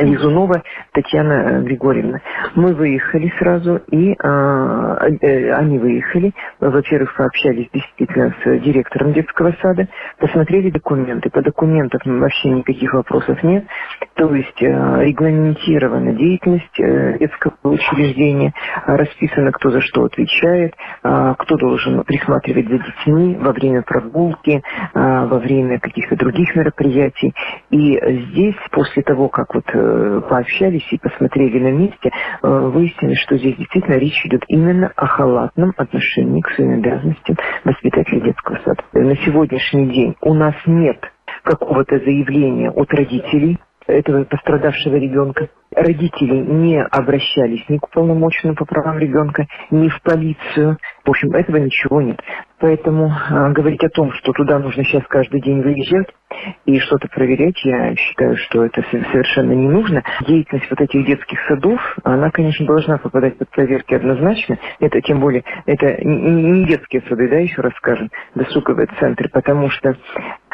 Лизунова 0.00 0.62
Татьяна 0.92 1.32
э, 1.32 1.62
Григорьевна. 1.62 2.20
Мы 2.54 2.74
выехали 2.74 3.32
сразу, 3.38 3.80
и 3.90 4.14
а, 4.22 5.06
э, 5.20 5.52
они 5.52 5.78
выехали. 5.78 6.32
Во-первых, 6.60 7.14
пообщались 7.14 7.68
действительно 7.72 8.34
с 8.42 8.60
директором 8.60 9.12
детского 9.12 9.54
сада, 9.60 9.88
посмотрели 10.18 10.70
документы. 10.70 11.28
По 11.30 11.42
документам 11.42 12.20
вообще 12.20 12.48
никаких 12.50 12.94
вопросов 12.94 13.42
нет. 13.42 13.66
То 14.14 14.34
есть 14.34 14.62
э, 14.62 14.66
регламентирована 15.04 16.12
деятельность 16.12 16.80
э, 16.80 17.18
детского 17.18 17.52
учреждения, 17.64 18.54
расписано, 18.86 19.52
кто 19.52 19.70
за 19.70 19.80
что 19.82 20.04
отвечает, 20.04 20.74
э, 21.02 21.34
кто 21.38 21.56
должен 21.56 22.02
присматривать 22.04 22.68
за 22.68 22.78
детьми 22.78 23.36
во 23.38 23.52
время 23.52 23.82
прогулки, 23.82 24.62
э, 24.94 25.26
во 25.26 25.38
время 25.38 25.78
каких-то 25.78 26.16
других 26.16 26.54
мероприятий. 26.56 27.34
И 27.70 28.00
здесь, 28.30 28.56
после 28.70 29.02
того, 29.02 29.28
как 29.28 29.54
вот 29.54 29.64
Э, 29.81 29.81
пообщались 30.28 30.86
и 30.90 30.98
посмотрели 30.98 31.58
на 31.58 31.72
месте, 31.72 32.10
э, 32.10 32.48
выяснилось, 32.48 33.18
что 33.18 33.36
здесь 33.36 33.56
действительно 33.56 33.94
речь 33.94 34.24
идет 34.24 34.42
именно 34.48 34.92
о 34.96 35.06
халатном 35.06 35.72
отношении 35.76 36.40
к 36.40 36.50
своим 36.50 36.74
обязанностям 36.74 37.36
воспитателя 37.64 38.20
детского 38.20 38.58
сада. 38.64 38.82
На 38.92 39.16
сегодняшний 39.16 39.86
день 39.86 40.16
у 40.20 40.34
нас 40.34 40.54
нет 40.66 40.98
какого-то 41.42 41.98
заявления 41.98 42.70
от 42.70 42.92
родителей 42.92 43.58
этого 43.86 44.24
пострадавшего 44.24 44.96
ребенка. 44.96 45.48
Родители 45.74 46.36
не 46.36 46.80
обращались 46.82 47.64
ни 47.68 47.78
к 47.78 47.84
уполномоченному 47.84 48.56
по 48.56 48.64
правам 48.64 48.98
ребенка, 48.98 49.46
ни 49.70 49.88
в 49.88 50.02
полицию. 50.02 50.78
В 51.04 51.10
общем, 51.10 51.32
этого 51.32 51.56
ничего 51.56 52.00
нет. 52.00 52.20
Поэтому 52.60 53.08
э, 53.08 53.52
говорить 53.52 53.82
о 53.84 53.88
том, 53.88 54.12
что 54.12 54.32
туда 54.32 54.58
нужно 54.58 54.84
сейчас 54.84 55.02
каждый 55.08 55.40
день 55.40 55.62
выезжать 55.62 56.08
и 56.64 56.78
что-то 56.78 57.08
проверять, 57.08 57.62
я 57.64 57.94
считаю, 57.96 58.36
что 58.36 58.64
это 58.64 58.82
совершенно 58.90 59.52
не 59.52 59.68
нужно. 59.68 60.02
Деятельность 60.26 60.70
вот 60.70 60.80
этих 60.80 61.06
детских 61.06 61.38
садов, 61.48 61.80
она, 62.04 62.30
конечно, 62.30 62.66
должна 62.66 62.98
попадать 62.98 63.36
под 63.38 63.50
проверки 63.50 63.94
однозначно. 63.94 64.58
Это 64.80 65.00
тем 65.00 65.20
более, 65.20 65.44
это 65.66 66.02
не 66.04 66.64
детские 66.66 67.02
сады, 67.08 67.28
да, 67.28 67.36
еще 67.36 67.60
раз 67.62 67.72
скажем, 67.74 68.10
досуговые 68.34 68.88
центры, 68.98 69.28
потому 69.28 69.70
что 69.70 69.96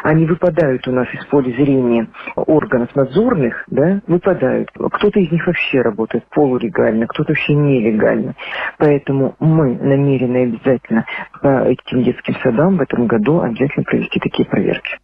они 0.03 0.27
выпадают 0.27 0.87
у 0.87 0.93
нас 0.93 1.09
из 1.13 1.25
поля 1.27 1.51
зрения 1.57 2.09
органов 2.37 2.95
надзорных, 2.95 3.65
да, 3.69 4.01
выпадают. 4.07 4.71
Кто-то 4.71 5.19
из 5.19 5.31
них 5.31 5.47
вообще 5.47 5.83
работает 5.83 6.25
полулегально, 6.31 7.07
кто-то 7.07 7.33
вообще 7.33 7.55
нелегально. 7.55 8.35
Поэтому 8.79 9.35
мы 9.41 9.75
намерены 9.75 10.45
обязательно 10.45 11.05
по 11.41 11.65
этим 11.65 12.03
детским 12.03 12.37
садам 12.43 12.77
в 12.77 12.81
этом 12.81 13.07
году 13.07 13.41
обязательно 13.41 13.85
провести 13.85 14.21
такие 14.21 14.49
проверки. 14.49 14.99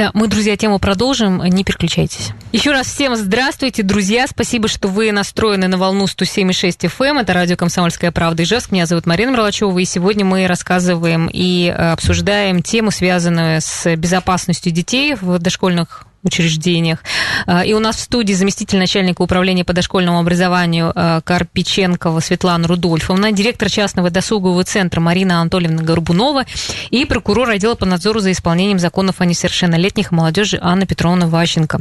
Да, 0.00 0.10
мы, 0.14 0.28
друзья, 0.28 0.56
тему 0.56 0.78
продолжим, 0.78 1.44
не 1.44 1.62
переключайтесь. 1.62 2.30
Еще 2.52 2.72
раз 2.72 2.86
всем 2.86 3.16
здравствуйте, 3.16 3.82
друзья. 3.82 4.26
Спасибо, 4.26 4.66
что 4.66 4.88
вы 4.88 5.12
настроены 5.12 5.68
на 5.68 5.76
волну 5.76 6.06
107,6 6.06 6.88
FM. 6.88 7.04
Эм. 7.04 7.18
Это 7.18 7.34
радио 7.34 7.56
«Комсомольская 7.58 8.10
правда» 8.10 8.42
Ижевск. 8.42 8.72
Меня 8.72 8.86
зовут 8.86 9.04
Марина 9.04 9.32
Мерлачева, 9.32 9.78
и 9.78 9.84
сегодня 9.84 10.24
мы 10.24 10.46
рассказываем 10.46 11.28
и 11.30 11.68
обсуждаем 11.68 12.62
тему, 12.62 12.90
связанную 12.90 13.60
с 13.60 13.94
безопасностью 13.94 14.72
детей 14.72 15.16
в 15.20 15.38
дошкольных 15.38 16.06
учреждениях. 16.22 17.02
А, 17.46 17.64
и 17.64 17.72
у 17.72 17.78
нас 17.78 17.96
в 17.96 18.00
студии 18.00 18.32
заместитель 18.32 18.78
начальника 18.78 19.22
управления 19.22 19.64
по 19.64 19.72
дошкольному 19.72 20.18
образованию 20.18 20.92
а, 20.94 21.20
Карпиченкова 21.22 22.20
Светлана 22.20 22.68
Рудольфовна, 22.68 23.32
директор 23.32 23.70
частного 23.70 24.10
досугового 24.10 24.64
центра 24.64 25.00
Марина 25.00 25.40
Анатольевна 25.40 25.82
Горбунова 25.82 26.44
и 26.90 27.04
прокурор 27.04 27.50
отдела 27.50 27.74
по 27.74 27.86
надзору 27.86 28.20
за 28.20 28.32
исполнением 28.32 28.78
законов 28.78 29.20
о 29.20 29.24
несовершеннолетних 29.24 30.12
и 30.12 30.14
молодежи 30.14 30.58
Анна 30.60 30.86
Петровна 30.86 31.26
Ващенко. 31.26 31.80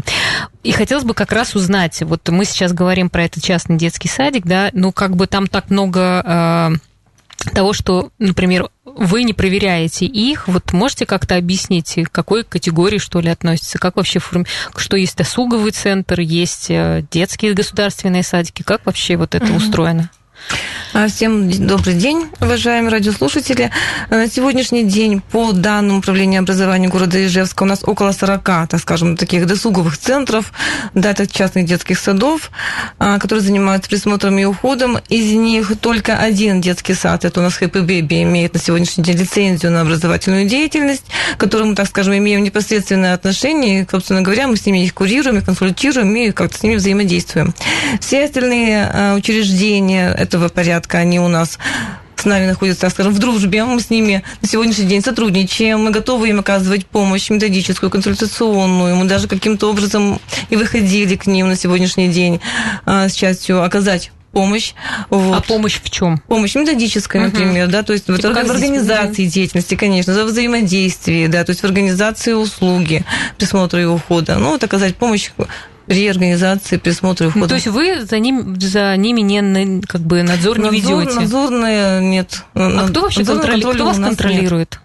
И 0.64 0.72
хотелось 0.72 1.04
бы 1.04 1.14
как 1.14 1.32
раз 1.32 1.56
узнать, 1.56 2.02
вот 2.02 2.28
мы 2.30 2.46
сейчас 2.46 2.74
говорим 2.74 3.10
про 3.10 3.26
этот 3.26 3.44
частный 3.44 3.78
детский 3.78 4.08
садик, 4.08 4.46
да, 4.46 4.70
ну 4.74 4.92
как 4.92 5.16
бы 5.16 5.28
там 5.28 5.48
так 5.48 5.70
много 5.70 6.24
а, 6.26 6.72
того, 7.54 7.74
что, 7.74 8.12
например, 8.20 8.70
вы 8.96 9.24
не 9.24 9.34
проверяете 9.34 10.06
их, 10.06 10.48
вот 10.48 10.74
можете 10.74 11.06
как-то 11.06 11.36
объяснить, 11.36 11.96
к 12.04 12.12
какой 12.12 12.44
категории, 12.44 12.98
что 12.98 13.20
ли, 13.20 13.30
относится, 13.30 13.80
как 13.80 13.96
вообще, 13.96 14.20
форми... 14.20 14.46
что 14.76 14.98
есть 14.98 15.18
досуговый 15.18 15.72
центр, 15.72 16.20
есть 16.20 16.68
э, 16.70 17.06
детские 17.12 17.54
государственные 17.54 18.24
садики, 18.24 18.64
как 18.64 18.86
вообще 18.86 19.18
вот 19.18 19.36
это 19.36 19.52
устроено? 19.54 20.10
А, 20.92 21.08
всем 21.08 21.52
добрый 21.68 21.94
день, 21.94 22.30
уважаемые 22.42 22.92
радиослушатели. 22.92 23.70
На 24.10 24.28
сегодняшний 24.28 24.84
день 24.84 25.22
по 25.22 25.52
данным 25.52 26.00
управления 26.00 26.40
образования 26.40 26.88
города 26.88 27.24
Ижевска 27.24 27.62
у 27.62 27.68
нас 27.68 27.84
около 27.84 28.12
40, 28.12 28.44
так 28.44 28.80
скажем, 28.80 29.16
таких 29.16 29.46
досуговых 29.46 30.00
центров, 30.00 30.52
да, 30.96 31.12
это 31.12 31.28
частных 31.28 31.66
детских 31.66 32.00
садов, 32.00 32.50
а, 32.98 33.20
которые 33.20 33.44
занимаются 33.44 33.88
присмотром 33.88 34.40
и 34.40 34.46
уходом. 34.46 34.98
Из 35.10 35.32
них 35.32 35.74
только 35.80 36.18
один 36.18 36.60
детский 36.60 36.96
сад, 36.96 37.24
это 37.24 37.40
у 37.40 37.44
нас 37.44 37.62
Happy 37.62 37.86
Baby, 37.86 38.24
имеет 38.24 38.56
на 38.56 38.60
сегодняшний 38.60 39.04
день 39.04 39.18
лицензию 39.18 39.72
на 39.72 39.82
образовательную 39.82 40.48
деятельность, 40.48 41.06
к 41.38 41.40
которому, 41.40 41.76
так 41.76 41.86
скажем, 41.86 42.18
имеем 42.18 42.44
непосредственное 42.44 43.14
отношение. 43.14 43.82
И, 43.82 43.88
собственно 43.90 44.24
говоря, 44.24 44.48
мы 44.48 44.58
с 44.58 44.66
ними 44.66 44.84
их 44.84 44.96
курируем, 44.96 45.38
и 45.38 45.42
консультируем, 45.42 46.16
и 46.16 46.32
как-то 46.32 46.58
с 46.58 46.64
ними 46.64 46.76
взаимодействуем. 46.76 47.54
Все 48.02 48.26
остальные 48.26 48.90
а, 48.92 49.16
учреждения 49.16 50.10
этого 50.10 50.50
порядка, 50.50 50.79
они 50.92 51.20
у 51.20 51.28
нас 51.28 51.58
с 52.16 52.26
нами 52.26 52.46
находятся, 52.48 52.82
так 52.82 52.92
скажем, 52.92 53.14
в 53.14 53.20
дружбе. 53.20 53.64
Мы 53.64 53.80
с 53.80 53.90
ними 53.90 54.24
на 54.42 54.48
сегодняшний 54.48 54.86
день 54.86 55.02
сотрудничаем. 55.02 55.80
Мы 55.80 55.92
готовы 55.92 56.30
им 56.30 56.40
оказывать 56.40 56.86
помощь 56.86 57.30
методическую, 57.30 57.90
консультационную. 57.90 58.96
Мы 58.96 59.06
даже 59.06 59.28
каким-то 59.28 59.70
образом 59.70 60.20
и 60.50 60.56
выходили 60.56 61.16
к 61.16 61.28
ним 61.28 61.48
на 61.48 61.56
сегодняшний 61.56 62.10
день 62.10 62.42
а, 62.86 63.08
с 63.08 63.14
частью 63.14 63.64
оказать 63.64 64.12
помощь. 64.32 64.74
Вот. 65.10 65.38
А 65.38 65.42
помощь 65.42 65.80
в 65.82 65.90
чем? 65.90 66.20
Помощь 66.28 66.56
методическая, 66.56 67.22
угу. 67.28 67.32
например, 67.32 67.68
да, 67.68 67.84
то 67.84 67.94
есть 67.94 68.06
типа 68.06 68.18
в, 68.18 68.22
в 68.22 68.52
организации 68.52 69.24
здесь? 69.24 69.34
деятельности, 69.34 69.76
конечно, 69.76 70.14
за 70.14 70.26
взаимодействие, 70.26 71.28
да, 71.28 71.44
то 71.44 71.52
есть 71.52 71.62
в 71.62 71.64
организации 71.64 72.34
услуги, 72.34 73.04
присмотра 73.38 73.82
и 73.82 73.86
ухода. 73.86 74.38
Ну, 74.38 74.52
вот 74.52 74.64
оказать 74.64 74.96
помощь 74.96 75.32
реорганизации, 75.90 76.78
присмотра 76.78 77.26
и 77.26 77.30
ухода. 77.30 77.42
Ну, 77.42 77.48
то 77.50 77.56
есть 77.56 77.68
вы 77.68 78.06
за, 78.06 78.20
ним, 78.20 78.60
за 78.62 78.96
ними 78.96 79.22
не, 79.22 79.82
как 79.82 80.02
бы 80.02 80.22
надзор 80.22 80.60
не 80.60 80.70
надзор, 80.70 81.02
ведете? 81.02 81.20
Надзорная 81.20 82.02
нет. 82.02 82.44
А 82.54 82.88
кто 82.88 83.02
вообще 83.02 83.26
контроли... 83.26 83.62
кто 83.62 83.86
вас 83.86 83.98
контролирует? 83.98 84.80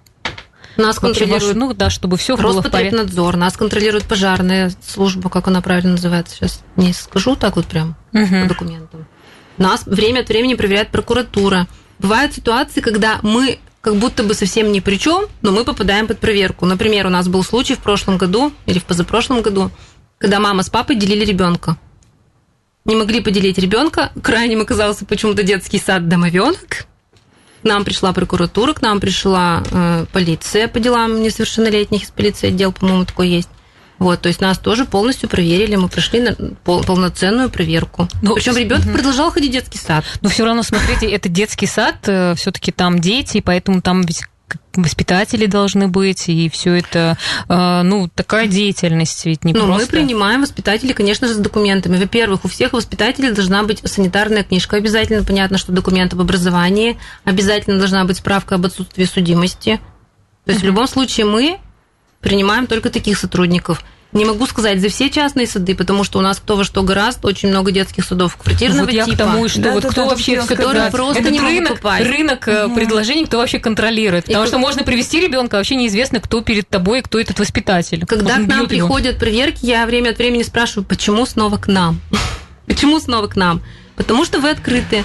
Нас 0.76 0.98
контролирует, 0.98 1.54
ну 1.54 1.72
да, 1.72 1.90
чтобы 1.90 2.16
все 2.16 2.36
было 2.36 2.60
в 2.60 2.68
порядке. 2.68 2.96
надзор, 2.96 3.36
нас 3.36 3.56
контролирует 3.56 4.04
пожарная 4.04 4.72
служба, 4.84 5.30
как 5.30 5.46
она 5.46 5.60
правильно 5.60 5.92
называется, 5.92 6.34
сейчас 6.34 6.64
не 6.76 6.92
скажу 6.92 7.36
так 7.36 7.56
вот 7.56 7.66
прям 7.66 7.94
угу. 8.12 8.26
по 8.42 8.48
документам. 8.48 9.06
Нас 9.56 9.84
время 9.86 10.20
от 10.20 10.28
времени 10.28 10.54
проверяет 10.54 10.88
прокуратура. 10.88 11.68
Бывают 12.00 12.34
ситуации, 12.34 12.80
когда 12.80 13.20
мы 13.22 13.60
как 13.84 13.96
будто 13.96 14.24
бы 14.24 14.32
совсем 14.34 14.72
ни 14.72 14.80
при 14.80 14.96
чем, 14.96 15.26
но 15.42 15.52
мы 15.52 15.62
попадаем 15.62 16.06
под 16.06 16.18
проверку. 16.18 16.64
Например, 16.64 17.06
у 17.06 17.10
нас 17.10 17.28
был 17.28 17.44
случай 17.44 17.74
в 17.74 17.80
прошлом 17.80 18.16
году 18.16 18.50
или 18.64 18.78
в 18.78 18.84
позапрошлом 18.84 19.42
году, 19.42 19.70
когда 20.24 20.40
мама 20.40 20.62
с 20.62 20.70
папой 20.70 20.96
делили 20.96 21.22
ребенка. 21.22 21.76
Не 22.86 22.96
могли 22.96 23.20
поделить 23.20 23.58
ребенка. 23.58 24.10
Крайним 24.22 24.62
оказался 24.62 25.04
почему-то 25.04 25.42
детский 25.42 25.78
сад 25.78 26.08
домовенок. 26.08 26.86
К 27.60 27.64
нам 27.64 27.84
пришла 27.84 28.14
прокуратура, 28.14 28.72
к 28.72 28.80
нам 28.80 29.00
пришла 29.00 29.62
э, 29.70 30.06
полиция 30.12 30.66
по 30.66 30.80
делам 30.80 31.22
несовершеннолетних 31.22 32.04
из 32.04 32.10
полиции 32.10 32.48
отдел, 32.48 32.72
по-моему, 32.72 33.04
такой 33.04 33.28
есть. 33.28 33.50
Вот, 33.98 34.22
то 34.22 34.28
есть 34.28 34.40
нас 34.40 34.56
тоже 34.58 34.86
полностью 34.86 35.28
проверили, 35.28 35.76
мы 35.76 35.90
прошли 35.90 36.20
на 36.20 36.34
пол, 36.64 36.82
полноценную 36.82 37.50
проверку. 37.50 38.08
Но, 38.22 38.34
Причем 38.34 38.56
ребенок 38.56 38.86
угу. 38.86 38.94
продолжал 38.94 39.30
ходить 39.30 39.50
в 39.50 39.52
детский 39.52 39.78
сад. 39.78 40.06
Но 40.22 40.30
все 40.30 40.46
равно, 40.46 40.62
смотрите, 40.62 41.06
это 41.06 41.28
детский 41.28 41.66
сад, 41.66 41.96
э, 42.06 42.34
все-таки 42.34 42.72
там 42.72 42.98
дети, 42.98 43.42
поэтому 43.42 43.82
там 43.82 44.00
ведь 44.00 44.22
воспитатели 44.76 45.46
должны 45.46 45.88
быть, 45.88 46.28
и 46.28 46.48
все 46.48 46.74
это, 46.74 47.16
э, 47.48 47.82
ну, 47.82 48.08
такая 48.14 48.46
деятельность 48.46 49.24
ведь 49.24 49.44
не 49.44 49.52
ну, 49.52 49.66
просто... 49.66 49.82
мы 49.82 49.86
принимаем 49.86 50.42
воспитателей, 50.42 50.94
конечно 50.94 51.28
же, 51.28 51.34
с 51.34 51.38
документами. 51.38 51.96
Во-первых, 51.96 52.44
у 52.44 52.48
всех 52.48 52.72
воспитателей 52.72 53.32
должна 53.32 53.62
быть 53.62 53.80
санитарная 53.84 54.44
книжка. 54.44 54.76
Обязательно 54.76 55.24
понятно, 55.24 55.58
что 55.58 55.72
документ 55.72 56.12
об 56.12 56.20
образовании. 56.20 56.98
Обязательно 57.24 57.78
должна 57.78 58.04
быть 58.04 58.18
справка 58.18 58.56
об 58.56 58.66
отсутствии 58.66 59.04
судимости. 59.04 59.80
То 60.44 60.52
есть, 60.52 60.62
в 60.62 60.66
любом 60.66 60.86
случае, 60.86 61.26
мы 61.26 61.58
принимаем 62.20 62.66
только 62.66 62.90
таких 62.90 63.18
сотрудников. 63.18 63.82
Не 64.14 64.24
могу 64.24 64.46
сказать 64.46 64.80
за 64.80 64.88
все 64.88 65.10
частные 65.10 65.46
сады, 65.48 65.74
потому 65.74 66.04
что 66.04 66.20
у 66.20 66.22
нас 66.22 66.38
кто 66.38 66.56
во 66.56 66.62
что 66.64 66.82
гораздо, 66.84 67.26
очень 67.26 67.48
много 67.50 67.72
детских 67.72 68.04
садов 68.04 68.36
квартирного 68.36 68.84
вот 68.84 68.92
я 68.92 69.04
типа. 69.04 69.16
к 69.16 69.18
тому, 69.18 69.48
что 69.48 69.60
Да, 69.60 69.72
вот 69.72 69.82
да, 69.82 69.88
кто 69.90 70.02
да, 70.04 70.08
вообще 70.10 70.40
которые 70.42 70.90
просто 70.92 71.20
этот 71.20 71.32
не 71.32 71.40
могут 71.40 71.54
рынок, 71.56 71.74
попасть. 71.80 72.06
рынок 72.06 72.48
э, 72.48 72.68
предложений, 72.74 73.26
кто 73.26 73.38
вообще 73.38 73.58
контролирует. 73.58 74.26
Потому 74.26 74.44
И 74.44 74.46
что 74.46 74.58
можно 74.58 74.84
привести 74.84 75.20
ребенка, 75.20 75.56
вообще 75.56 75.74
неизвестно, 75.74 76.20
кто 76.20 76.40
перед 76.42 76.68
тобой, 76.68 77.00
и 77.00 77.02
кто 77.02 77.18
этот 77.18 77.40
воспитатель. 77.40 78.06
Когда 78.06 78.36
Он 78.36 78.44
к 78.46 78.48
нам 78.48 78.60
бьёт 78.60 78.72
его. 78.72 78.86
приходят 78.86 79.18
проверки, 79.18 79.66
я 79.66 79.84
время 79.84 80.10
от 80.10 80.18
времени 80.18 80.44
спрашиваю, 80.44 80.86
почему 80.86 81.26
снова 81.26 81.56
к 81.58 81.66
нам? 81.66 82.00
Почему 82.66 82.98
снова 83.00 83.26
к 83.26 83.36
нам? 83.36 83.62
Потому 83.96 84.24
что 84.24 84.38
вы 84.40 84.50
открыты. 84.50 85.04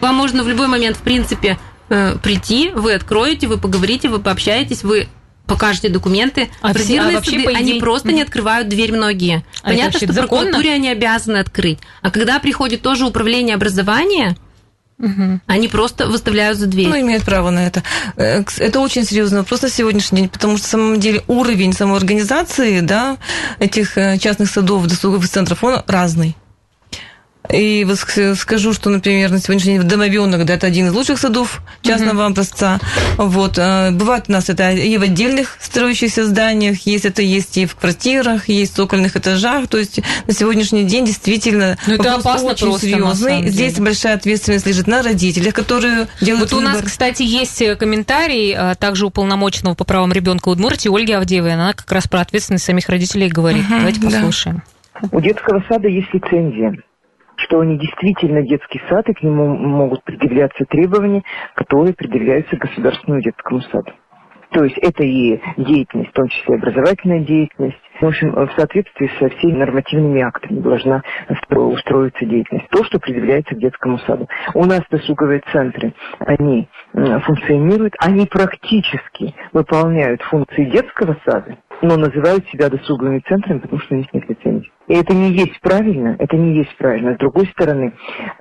Вам 0.00 0.14
можно 0.14 0.42
в 0.44 0.48
любой 0.48 0.68
момент, 0.68 0.96
в 0.96 1.00
принципе, 1.00 1.58
э, 1.88 2.16
прийти, 2.22 2.70
вы 2.74 2.92
откроете, 2.94 3.46
вы 3.48 3.56
поговорите, 3.58 4.08
вы 4.08 4.18
пообщаетесь, 4.20 4.82
вы 4.84 5.08
покажете 5.50 5.88
документы. 5.88 6.48
А 6.62 6.72
Квартирные 6.72 7.18
а 7.18 7.20
по 7.20 7.24
идее- 7.28 7.48
они 7.48 7.74
просто 7.80 8.12
не 8.12 8.22
открывают 8.22 8.68
дверь 8.68 8.92
многие. 8.92 9.44
А 9.62 9.68
Понятно, 9.68 9.98
что 9.98 10.12
законно? 10.12 10.28
прокуратуре 10.28 10.72
они 10.72 10.88
обязаны 10.88 11.38
открыть. 11.38 11.78
А 12.02 12.10
когда 12.10 12.38
приходит 12.38 12.82
тоже 12.82 13.04
управление 13.04 13.54
образования, 13.56 14.36
Мгм. 14.98 15.40
они 15.46 15.68
просто 15.68 16.06
выставляют 16.06 16.58
за 16.58 16.66
дверь. 16.66 16.88
Ну, 16.88 17.00
имеют 17.00 17.24
право 17.24 17.50
на 17.50 17.66
это. 17.66 17.82
Э, 18.16 18.42
Это 18.58 18.80
очень 18.80 19.04
серьезный 19.04 19.38
вопрос 19.38 19.62
на 19.62 19.70
сегодняшний 19.70 20.20
день, 20.20 20.28
потому 20.28 20.56
что, 20.58 20.66
на 20.66 20.70
самом 20.70 21.00
деле, 21.00 21.22
уровень 21.26 21.72
самоорганизации 21.72 22.80
да, 22.80 23.16
этих 23.58 23.96
э, 23.98 24.18
частных 24.18 24.50
садов, 24.50 24.86
досуговых 24.86 25.28
центров, 25.28 25.64
он 25.64 25.82
разный. 25.86 26.36
И 27.52 27.86
скажу, 28.36 28.72
что, 28.74 28.90
например, 28.90 29.30
на 29.30 29.40
сегодняшний 29.40 29.72
день 29.72 29.80
в 29.80 29.84
Домовенок, 29.84 30.44
да, 30.44 30.54
это 30.54 30.66
один 30.66 30.86
из 30.88 30.92
лучших 30.92 31.18
садов 31.18 31.62
частного 31.82 32.26
образца. 32.26 32.78
Вот. 33.16 33.58
э, 33.58 33.90
Бывает 33.92 34.24
у 34.28 34.32
нас 34.32 34.48
это 34.50 34.70
и 34.70 34.96
в 34.98 35.02
отдельных 35.02 35.56
строящихся 35.60 36.26
зданиях, 36.26 36.86
есть 36.86 37.06
это 37.06 37.22
есть 37.22 37.56
и 37.58 37.66
в 37.66 37.74
квартирах, 37.74 38.48
есть 38.48 38.74
в 38.74 38.76
цокольных 38.76 39.16
этажах. 39.16 39.66
То 39.68 39.78
есть 39.78 40.00
на 40.26 40.32
сегодняшний 40.32 40.84
день 40.84 41.06
действительно 41.06 41.76
Ну, 41.86 41.94
это 41.94 42.14
опасно 42.16 42.50
очень 42.50 42.66
просто, 42.66 42.86
серьезный. 42.86 43.48
Здесь 43.48 43.74
деле. 43.74 43.86
большая 43.86 44.14
ответственность 44.14 44.66
лежит 44.66 44.86
на 44.86 45.02
родителях, 45.02 45.54
которые 45.54 46.06
делают 46.20 46.52
Вот 46.52 46.58
у 46.58 46.62
нас, 46.62 46.74
выбор. 46.76 46.88
кстати, 46.88 47.22
есть 47.22 47.60
э, 47.62 47.74
комментарий 47.74 48.54
а, 48.54 48.74
также 48.76 49.06
уполномоченного 49.06 49.74
по 49.74 49.84
правам 49.84 50.12
ребенка 50.12 50.50
Удмуртии 50.50 50.94
Ольги 50.94 51.12
Авдеевой. 51.12 51.54
Она 51.54 51.72
как 51.72 51.90
раз 51.90 52.06
про 52.06 52.20
ответственность 52.20 52.64
самих 52.64 52.88
родителей 52.88 53.28
говорит. 53.28 53.64
Мгм, 53.64 53.78
Давайте 53.78 54.00
да. 54.00 54.10
послушаем. 54.10 54.62
У 55.10 55.20
детского 55.20 55.64
сада 55.68 55.88
есть 55.88 56.12
лицензия, 56.12 56.74
что 57.44 57.60
они 57.60 57.78
действительно 57.78 58.42
детский 58.42 58.80
сад, 58.88 59.08
и 59.08 59.14
к 59.14 59.22
нему 59.22 59.48
могут 59.56 60.04
предъявляться 60.04 60.64
требования, 60.64 61.22
которые 61.54 61.94
предъявляются 61.94 62.56
государственному 62.56 63.22
детскому 63.22 63.60
саду. 63.62 63.92
То 64.52 64.64
есть 64.64 64.76
это 64.78 65.04
и 65.04 65.40
деятельность, 65.58 66.10
в 66.10 66.14
том 66.14 66.26
числе 66.26 66.56
образовательная 66.56 67.20
деятельность. 67.20 67.78
В 68.00 68.06
общем, 68.06 68.32
в 68.32 68.50
соответствии 68.56 69.08
со 69.20 69.28
всеми 69.28 69.52
нормативными 69.52 70.20
актами 70.22 70.58
должна 70.58 71.02
устро- 71.28 71.72
устроиться 71.72 72.26
деятельность. 72.26 72.68
То, 72.70 72.82
что 72.82 72.98
предъявляется 72.98 73.54
к 73.54 73.58
детскому 73.58 73.98
саду. 73.98 74.28
У 74.54 74.64
нас 74.64 74.80
досуговые 74.90 75.42
центры, 75.52 75.94
они 76.18 76.68
функционируют, 76.92 77.94
они 78.00 78.26
практически 78.26 79.34
выполняют 79.52 80.20
функции 80.22 80.64
детского 80.64 81.16
сада, 81.24 81.56
но 81.82 81.96
называют 81.96 82.44
себя 82.48 82.68
досуговыми 82.68 83.22
центрами, 83.28 83.60
потому 83.60 83.80
что 83.82 83.94
у 83.94 83.98
них 83.98 84.12
нет 84.12 84.28
лицензии. 84.28 84.59
И 84.90 84.92
это 84.92 85.14
не 85.14 85.30
есть 85.30 85.60
правильно, 85.60 86.16
это 86.18 86.36
не 86.36 86.56
есть 86.56 86.76
правильно. 86.76 87.14
С 87.14 87.18
другой 87.18 87.46
стороны, 87.46 87.92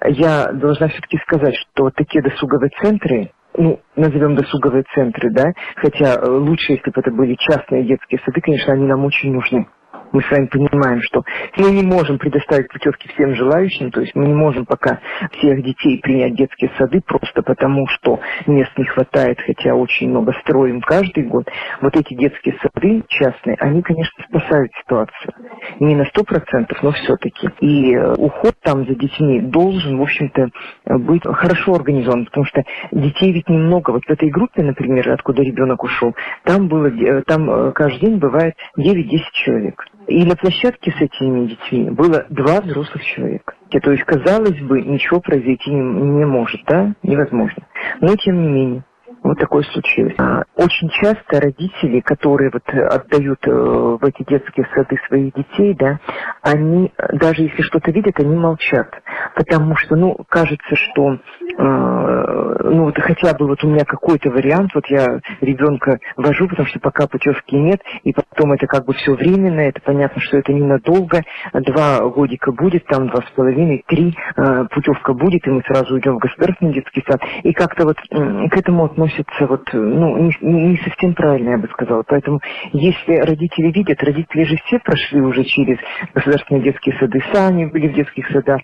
я 0.04 0.52
должна 0.52 0.88
все-таки 0.88 1.20
сказать, 1.20 1.54
что 1.54 1.92
такие 1.92 2.24
досуговые 2.24 2.72
центры, 2.82 3.32
ну, 3.56 3.80
назовем 3.96 4.34
досуговые 4.34 4.84
центры, 4.96 5.30
да, 5.32 5.52
хотя 5.76 6.16
э, 6.16 6.28
лучше, 6.28 6.72
если 6.72 6.90
бы 6.90 7.02
это 7.02 7.12
были 7.12 7.36
частные 7.36 7.84
детские 7.84 8.20
сады, 8.26 8.42
конечно, 8.42 8.74
они 8.74 8.88
нам 8.88 9.06
очень 9.06 9.32
нужны. 9.32 9.68
Мы 10.12 10.22
с 10.24 10.32
вами 10.32 10.48
понимаем, 10.48 11.02
что 11.02 11.24
мы 11.58 11.72
не 11.72 11.84
можем 11.84 12.18
предоставить 12.18 12.70
путевки 12.70 13.10
всем 13.10 13.36
желающим, 13.36 13.92
то 13.92 14.02
есть 14.02 14.16
мы 14.16 14.26
не 14.26 14.34
можем 14.34 14.66
пока 14.66 15.00
всех 15.34 15.64
детей 15.64 16.00
принять 16.00 16.34
в 16.34 16.38
детские 16.38 16.72
сады 16.78 17.02
просто 17.02 17.42
потому, 17.42 17.88
что 17.88 18.20
мест 18.48 18.72
не 18.78 18.86
хватает, 18.86 19.40
хотя 19.40 19.76
очень 19.76 20.10
много 20.10 20.34
строим 20.42 20.82
каждый 20.82 21.26
год. 21.26 21.48
Вот 21.82 21.96
эти 21.96 22.14
детские 22.14 22.58
сады 22.62 23.04
частные, 23.08 23.56
они, 23.60 23.82
конечно, 23.82 24.24
спасают 24.24 24.72
ситуацию. 24.84 25.34
Не 25.80 25.96
на 25.96 26.06
сто 26.06 26.24
процентов, 26.24 26.82
но 26.82 26.92
все-таки. 26.92 27.50
И 27.60 27.94
э, 27.94 28.14
уход 28.16 28.56
там 28.62 28.86
за 28.88 28.96
детьми 28.96 29.42
должен, 29.42 29.98
в 29.98 30.02
общем-то, 30.02 30.50
быть 30.86 31.24
хорошо 31.26 31.76
организован, 31.76 32.26
потому 32.26 32.46
что 32.46 32.64
детей 32.92 33.32
ведь 33.32 33.50
немного. 33.50 33.92
Вот 33.92 34.04
в 34.06 34.10
этой 34.10 34.30
группе, 34.30 34.64
например, 34.64 35.10
откуда 35.12 35.44
ребенок 35.44 35.84
ушел, 35.84 36.16
там 36.44 36.68
было, 36.68 36.88
э, 36.88 37.22
там 37.24 37.50
э, 37.50 37.72
каждый 37.74 38.02
день 38.02 38.18
бывает 38.18 38.56
9-10 38.78 39.20
человек. 39.34 39.86
И 40.10 40.26
на 40.26 40.36
площадке 40.36 40.92
с 40.92 41.02
этими 41.02 41.46
детьми 41.46 41.92
было 41.92 42.26
два 42.30 42.62
взрослых 42.62 43.04
человека. 43.06 43.54
То 43.70 43.92
есть, 43.92 44.04
казалось 44.04 44.60
бы, 44.60 44.82
ничего 44.82 45.20
произойти 45.22 45.70
не, 45.70 45.82
не 45.82 46.26
может, 46.26 46.62
да? 46.66 46.96
Невозможно. 47.04 47.64
Но, 48.02 48.16
тем 48.16 48.42
не 48.42 48.48
менее, 48.48 48.84
вот 49.22 49.38
такое 49.38 49.64
случилось. 49.64 50.16
А, 50.18 50.44
Очень 50.56 50.90
часто 50.90 51.40
родители, 51.40 52.00
которые 52.00 52.50
вот 52.52 52.64
э, 52.68 52.82
отдают 52.88 53.40
э, 53.46 53.52
в 53.52 54.04
эти 54.04 54.24
детские 54.28 54.68
сады 54.74 54.98
своих 55.08 55.34
детей, 55.34 55.76
да, 55.76 56.00
они, 56.42 56.92
э, 56.98 57.18
даже 57.18 57.44
если 57.44 57.62
что-то 57.62 57.92
видят, 57.92 58.20
они 58.20 58.36
молчат. 58.36 58.90
Потому 59.36 59.76
что, 59.76 59.96
ну, 59.96 60.18
кажется, 60.28 60.76
что, 60.76 61.20
ну, 61.60 62.86
вот 62.86 62.98
хотя 62.98 63.34
бы 63.34 63.48
вот 63.48 63.64
у 63.64 63.68
меня 63.68 63.84
какой-то 63.84 64.30
вариант, 64.30 64.72
вот 64.74 64.86
я 64.88 65.20
ребенка 65.42 66.00
вожу, 66.16 66.48
потому 66.48 66.68
что 66.68 66.80
пока 66.80 67.08
путевки 67.08 67.56
нет, 67.56 67.82
и 68.04 68.14
потом 68.14 68.54
это 68.54 68.68
как 68.68 68.86
бы 68.86 68.94
все 68.94 69.14
временно, 69.14 69.60
это 69.60 69.82
понятно, 69.82 70.22
что 70.22 70.38
это 70.38 70.54
ненадолго, 70.54 71.22
два 71.54 72.00
годика 72.10 72.52
будет, 72.52 72.86
там 72.86 73.08
два 73.08 73.22
с 73.22 73.32
половиной, 73.36 73.84
три 73.88 74.16
э, 74.38 74.66
путевка 74.72 75.14
будет, 75.14 75.46
и 75.48 75.50
мы 75.50 75.62
сразу 75.68 75.96
уйдем 75.96 76.16
в 76.16 76.20
государственный 76.20 76.74
детский 76.74 77.04
сад. 77.08 77.22
И 77.44 77.52
как-то 77.54 77.86
вот 77.86 77.98
к 78.00 78.58
этому 78.58 78.86
относятся 78.86 79.46
вот, 79.48 79.68
ну, 79.74 80.18
не, 80.18 80.34
не 80.42 80.78
совсем 80.78 81.14
правильно, 81.14 81.52
я 81.52 81.58
бы 81.58 81.68
сказала. 81.70 82.04
Поэтому, 82.08 82.40
если 82.72 83.16
родители 83.16 83.72
видят, 83.72 84.02
родители 84.04 84.44
же 84.44 84.56
все 84.66 84.80
прошли 84.80 85.22
уже 85.22 85.44
через 85.44 85.78
государственные 86.14 86.64
детские 86.64 86.98
сады, 87.00 87.22
сами 87.34 87.66
были 87.66 87.90
в 87.90 87.94
детских 87.94 88.30
садах, 88.30 88.62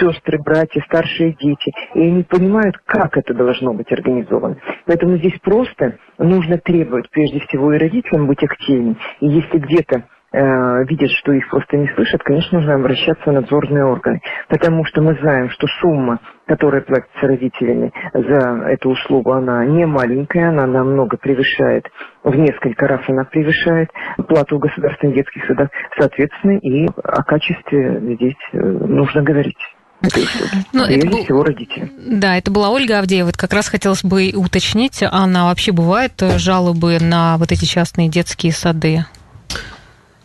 сестры, 0.00 0.38
братья, 0.38 0.82
старшие 0.86 1.34
дети, 1.34 1.72
и 1.94 2.00
они 2.00 2.24
понимают, 2.32 2.78
как 2.86 3.18
это 3.18 3.34
должно 3.34 3.74
быть 3.74 3.92
организовано. 3.92 4.56
Поэтому 4.86 5.18
здесь 5.18 5.38
просто 5.42 5.98
нужно 6.16 6.56
требовать, 6.56 7.10
прежде 7.10 7.40
всего, 7.40 7.74
и 7.74 7.78
родителям 7.78 8.26
быть 8.26 8.42
активнее. 8.42 8.96
И 9.20 9.28
если 9.28 9.58
где-то 9.58 10.04
э, 10.32 10.84
видят, 10.84 11.10
что 11.10 11.32
их 11.32 11.50
просто 11.50 11.76
не 11.76 11.88
слышат, 11.88 12.22
конечно, 12.22 12.58
нужно 12.58 12.74
обращаться 12.74 13.22
в 13.30 13.32
надзорные 13.32 13.84
органы. 13.84 14.22
Потому 14.48 14.86
что 14.86 15.02
мы 15.02 15.14
знаем, 15.20 15.50
что 15.50 15.66
сумма, 15.82 16.20
которая 16.46 16.80
платится 16.80 17.26
родителями 17.26 17.92
за 18.14 18.64
эту 18.66 18.90
услугу, 18.90 19.32
она 19.32 19.66
не 19.66 19.84
маленькая, 19.84 20.48
она 20.48 20.66
намного 20.66 21.18
превышает, 21.18 21.86
в 22.24 22.34
несколько 22.34 22.86
раз 22.86 23.02
она 23.08 23.24
превышает 23.24 23.90
плату 24.26 24.56
в 24.56 24.60
государственных 24.60 25.16
детских 25.16 25.44
садах. 25.44 25.68
Соответственно, 25.98 26.56
и 26.58 26.86
о 27.04 27.22
качестве 27.24 28.00
здесь 28.14 28.36
э, 28.54 28.58
нужно 28.58 29.22
говорить. 29.22 29.58
Ну, 30.72 30.84
это 30.84 31.06
был- 31.06 31.24
всего 31.24 31.42
родителям. 31.44 31.90
Да, 32.20 32.36
это 32.36 32.50
была 32.50 32.70
Ольга 32.70 32.98
Авдеева. 32.98 33.26
Вот 33.26 33.36
как 33.36 33.52
раз 33.52 33.68
хотелось 33.68 34.02
бы 34.02 34.24
и 34.24 34.34
уточнить, 34.34 34.98
а 35.02 35.26
на 35.26 35.46
вообще 35.46 35.72
бывают 35.72 36.14
э, 36.20 36.38
жалобы 36.38 36.98
на 37.00 37.36
вот 37.38 37.52
эти 37.52 37.64
частные 37.64 38.08
детские 38.08 38.52
сады? 38.52 39.06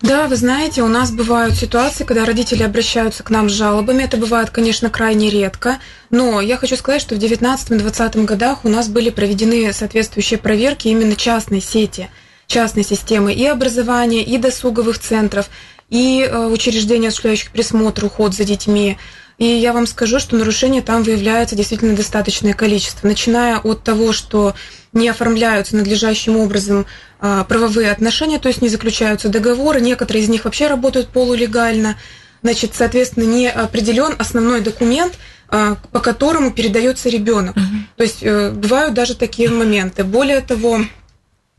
Да, 0.02 0.28
вы 0.28 0.36
знаете, 0.36 0.84
у 0.84 0.88
нас 0.88 1.12
бывают 1.12 1.56
ситуации, 1.56 2.04
когда 2.04 2.24
родители 2.24 2.62
обращаются 2.62 3.24
к 3.24 3.32
нам 3.32 3.50
с 3.50 3.54
жалобами. 3.54 4.04
Это 4.04 4.18
бывает, 4.18 4.52
конечно, 4.52 4.90
крайне 4.92 5.30
редко. 5.32 5.78
Но 6.12 6.40
я 6.40 6.58
хочу 6.58 6.76
сказать, 6.76 7.02
что 7.02 7.16
в 7.16 7.18
2019-2020 7.18 8.26
годах 8.26 8.64
у 8.64 8.70
нас 8.70 8.90
были 8.90 9.10
проведены 9.10 9.74
соответствующие 9.74 10.38
проверки 10.38 10.88
именно 10.88 11.16
частной 11.16 11.62
сети, 11.62 12.10
частной 12.46 12.84
системы 12.84 13.34
и 13.34 13.46
образования, 13.48 14.24
и 14.24 14.38
досуговых 14.38 15.00
центров, 15.00 15.50
и 15.90 16.22
э, 16.30 16.46
учреждений, 16.46 17.08
осуществляющих 17.08 17.52
присмотр, 17.52 18.06
уход 18.06 18.36
за 18.36 18.44
детьми. 18.44 18.98
И 19.38 19.46
я 19.46 19.72
вам 19.72 19.86
скажу, 19.86 20.20
что 20.20 20.36
нарушений 20.36 20.82
там 20.82 21.04
выявляется 21.04 21.56
действительно 21.56 21.96
достаточное 21.96 22.54
количество, 22.54 23.08
начиная 23.08 23.60
от 23.60 23.84
того, 23.84 24.12
что 24.12 24.56
не 24.94 25.08
оформляются 25.10 25.76
надлежащим 25.76 26.38
образом 26.38 26.88
а, 27.20 27.44
правовые 27.44 27.92
отношения, 27.92 28.40
то 28.40 28.48
есть 28.48 28.64
не 28.64 28.70
заключаются 28.70 29.30
договоры, 29.30 29.80
некоторые 29.80 30.24
из 30.24 30.30
них 30.30 30.46
вообще 30.46 30.68
работают 30.68 31.10
полулегально, 31.10 31.98
значит, 32.42 32.74
соответственно, 32.74 33.26
не 33.26 33.48
определен 33.48 34.16
основной 34.18 34.62
документ, 34.62 35.14
а, 35.50 35.78
по 35.92 36.00
которому 36.00 36.52
передается 36.52 37.08
ребенок. 37.10 37.56
То 37.96 38.04
есть 38.04 38.20
э, 38.22 38.52
бывают 38.52 38.94
даже 38.94 39.16
такие 39.16 39.50
моменты. 39.50 40.04
Более 40.04 40.42
того, 40.42 40.82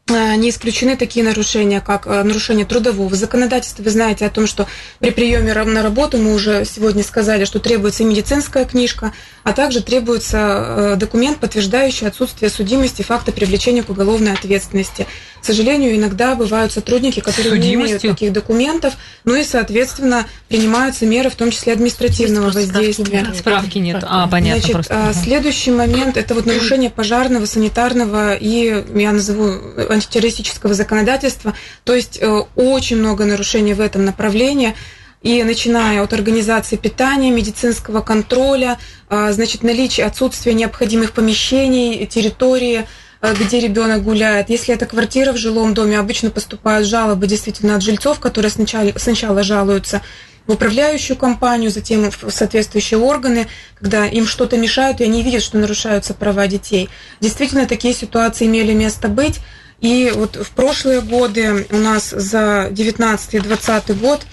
не 0.09 0.51
исключены 0.51 0.97
такие 0.97 1.25
нарушения, 1.25 1.81
как 1.81 2.07
э, 2.07 2.23
нарушение 2.23 2.67
трудового 2.67 3.15
законодательства. 3.15 3.83
Вы 3.83 3.91
знаете 3.91 4.27
о 4.27 4.31
том, 4.31 4.47
что 4.47 4.67
при 4.99 5.11
приеме 5.11 5.55
на 5.55 5.83
работу 5.83 6.19
мы 6.19 6.35
уже 6.35 6.65
сегодня 6.65 7.03
сказали, 7.03 7.45
что 7.45 7.59
требуется 7.59 8.05
медицинская 8.05 8.65
книжка, 8.65 9.13
а 9.45 9.53
также 9.53 9.83
требуется 9.83 10.39
э, 10.39 10.97
документ, 10.97 11.39
подтверждающий 11.39 12.07
отсутствие 12.07 12.51
судимости 12.51 13.03
факта 13.03 13.33
привлечения 13.33 13.83
к 13.83 13.91
уголовной 13.91 14.33
ответственности. 14.33 15.07
К 15.41 15.45
сожалению, 15.45 15.97
иногда 15.97 16.35
бывают 16.35 16.73
сотрудники, 16.73 17.21
которые 17.21 17.59
не 17.59 17.75
имеют 17.75 18.03
таких 18.03 18.33
документов, 18.33 18.95
ну 19.25 19.35
и, 19.35 19.45
соответственно, 19.45 20.27
принимаются 20.49 21.07
меры, 21.07 21.31
в 21.31 21.37
том 21.37 21.51
числе 21.51 21.75
административного 21.75 22.51
воздействия. 22.51 23.33
Справки 23.39 23.79
нет. 23.79 24.03
А, 24.07 24.27
понятно. 24.27 24.61
Значит, 24.61 24.73
просто. 24.75 25.09
А, 25.09 25.15
следующий 25.15 25.71
момент– 25.71 26.17
это 26.19 26.35
вот 26.35 26.47
нарушение 26.47 26.91
пожарного, 26.91 27.47
санитарного 27.47 28.35
и, 28.35 28.85
я 28.95 29.13
назову, 29.13 29.55
антитеррористического 29.99 30.75
законодательства. 30.75 31.55
То 31.85 31.95
есть 31.95 32.19
э, 32.21 32.27
очень 32.57 32.97
много 32.97 33.25
нарушений 33.25 33.75
в 33.75 33.81
этом 33.81 34.05
направлении. 34.05 34.75
И 35.23 35.43
начиная 35.43 36.03
от 36.03 36.13
организации 36.13 36.77
питания, 36.77 37.31
медицинского 37.31 38.03
контроля, 38.03 38.79
а, 39.09 39.33
значит, 39.33 39.65
наличие, 39.65 40.07
отсутствия 40.07 40.55
необходимых 40.55 41.13
помещений, 41.13 42.07
территории, 42.07 42.87
а, 43.21 43.35
где 43.35 43.59
ребенок 43.59 44.05
гуляет. 44.05 44.49
Если 44.49 44.73
это 44.73 44.87
квартира 44.87 45.33
в 45.33 45.37
жилом 45.37 45.75
доме, 45.75 45.99
обычно 45.99 46.31
поступают 46.31 46.87
жалобы 46.87 47.27
действительно 47.27 47.75
от 47.75 47.83
жильцов, 47.83 48.21
которые 48.21 48.53
сначала, 48.53 48.93
сначала 48.97 49.43
жалуются 49.43 50.03
в 50.47 50.53
управляющую 50.53 51.17
компанию, 51.17 51.71
затем 51.71 52.11
в 52.11 52.31
соответствующие 52.31 52.99
органы, 52.99 53.49
когда 53.75 54.07
им 54.07 54.27
что-то 54.27 54.57
мешают, 54.57 55.01
и 55.01 55.05
они 55.05 55.23
видят, 55.23 55.43
что 55.43 55.59
нарушаются 55.59 56.15
права 56.15 56.47
детей. 56.47 56.89
Действительно, 57.21 57.67
такие 57.67 57.93
ситуации 57.93 58.47
имели 58.47 58.73
место 58.73 59.09
быть. 59.09 59.41
И 59.81 60.13
вот 60.15 60.37
в 60.37 60.51
прошлые 60.51 61.01
годы 61.01 61.67
у 61.71 61.77
нас 61.77 62.11
за 62.11 62.69
19 62.71 63.35
и 63.35 63.39
20 63.41 64.01
год 64.01 64.27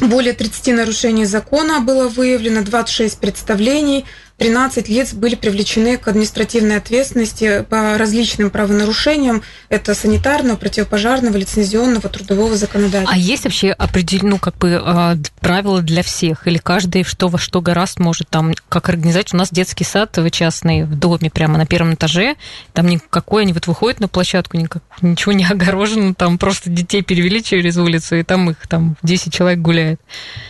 более 0.00 0.32
30 0.32 0.74
нарушений 0.74 1.24
закона 1.26 1.80
было 1.80 2.08
выявлено, 2.08 2.62
26 2.62 3.18
представлений, 3.18 4.04
13 4.42 4.88
лиц 4.88 5.14
были 5.14 5.36
привлечены 5.36 5.96
к 5.96 6.08
административной 6.08 6.78
ответственности 6.78 7.64
по 7.70 7.96
различным 7.96 8.50
правонарушениям. 8.50 9.42
Это 9.68 9.94
санитарного, 9.94 10.56
противопожарного, 10.56 11.36
лицензионного, 11.36 12.08
трудового 12.08 12.56
законодательства. 12.56 13.14
А 13.14 13.16
есть 13.16 13.44
вообще 13.44 13.70
определенные, 13.70 14.32
ну, 14.32 14.38
как 14.38 14.56
бы, 14.58 14.82
а, 14.84 15.16
правила 15.38 15.80
для 15.80 16.02
всех? 16.02 16.48
Или 16.48 16.58
каждый 16.58 17.04
что 17.04 17.28
во 17.28 17.38
что 17.38 17.60
гораст 17.60 18.00
может 18.00 18.28
там, 18.30 18.52
как 18.68 18.88
организовать? 18.88 19.32
У 19.32 19.36
нас 19.36 19.50
детский 19.52 19.84
сад 19.84 20.18
частный 20.32 20.82
в 20.82 20.98
доме, 20.98 21.30
прямо 21.30 21.56
на 21.56 21.64
первом 21.64 21.94
этаже. 21.94 22.34
Там 22.72 22.88
никакой, 22.88 23.42
они 23.42 23.52
вот 23.52 23.68
выходят 23.68 24.00
на 24.00 24.08
площадку, 24.08 24.56
никак, 24.56 24.82
ничего 25.02 25.30
не 25.32 25.44
огорожено, 25.48 26.14
там 26.14 26.36
просто 26.36 26.68
детей 26.68 27.02
перевели 27.02 27.44
через 27.44 27.76
улицу, 27.76 28.16
и 28.16 28.24
там 28.24 28.50
их 28.50 28.66
там 28.66 28.96
10 29.04 29.32
человек 29.32 29.60
гуляет. 29.60 30.00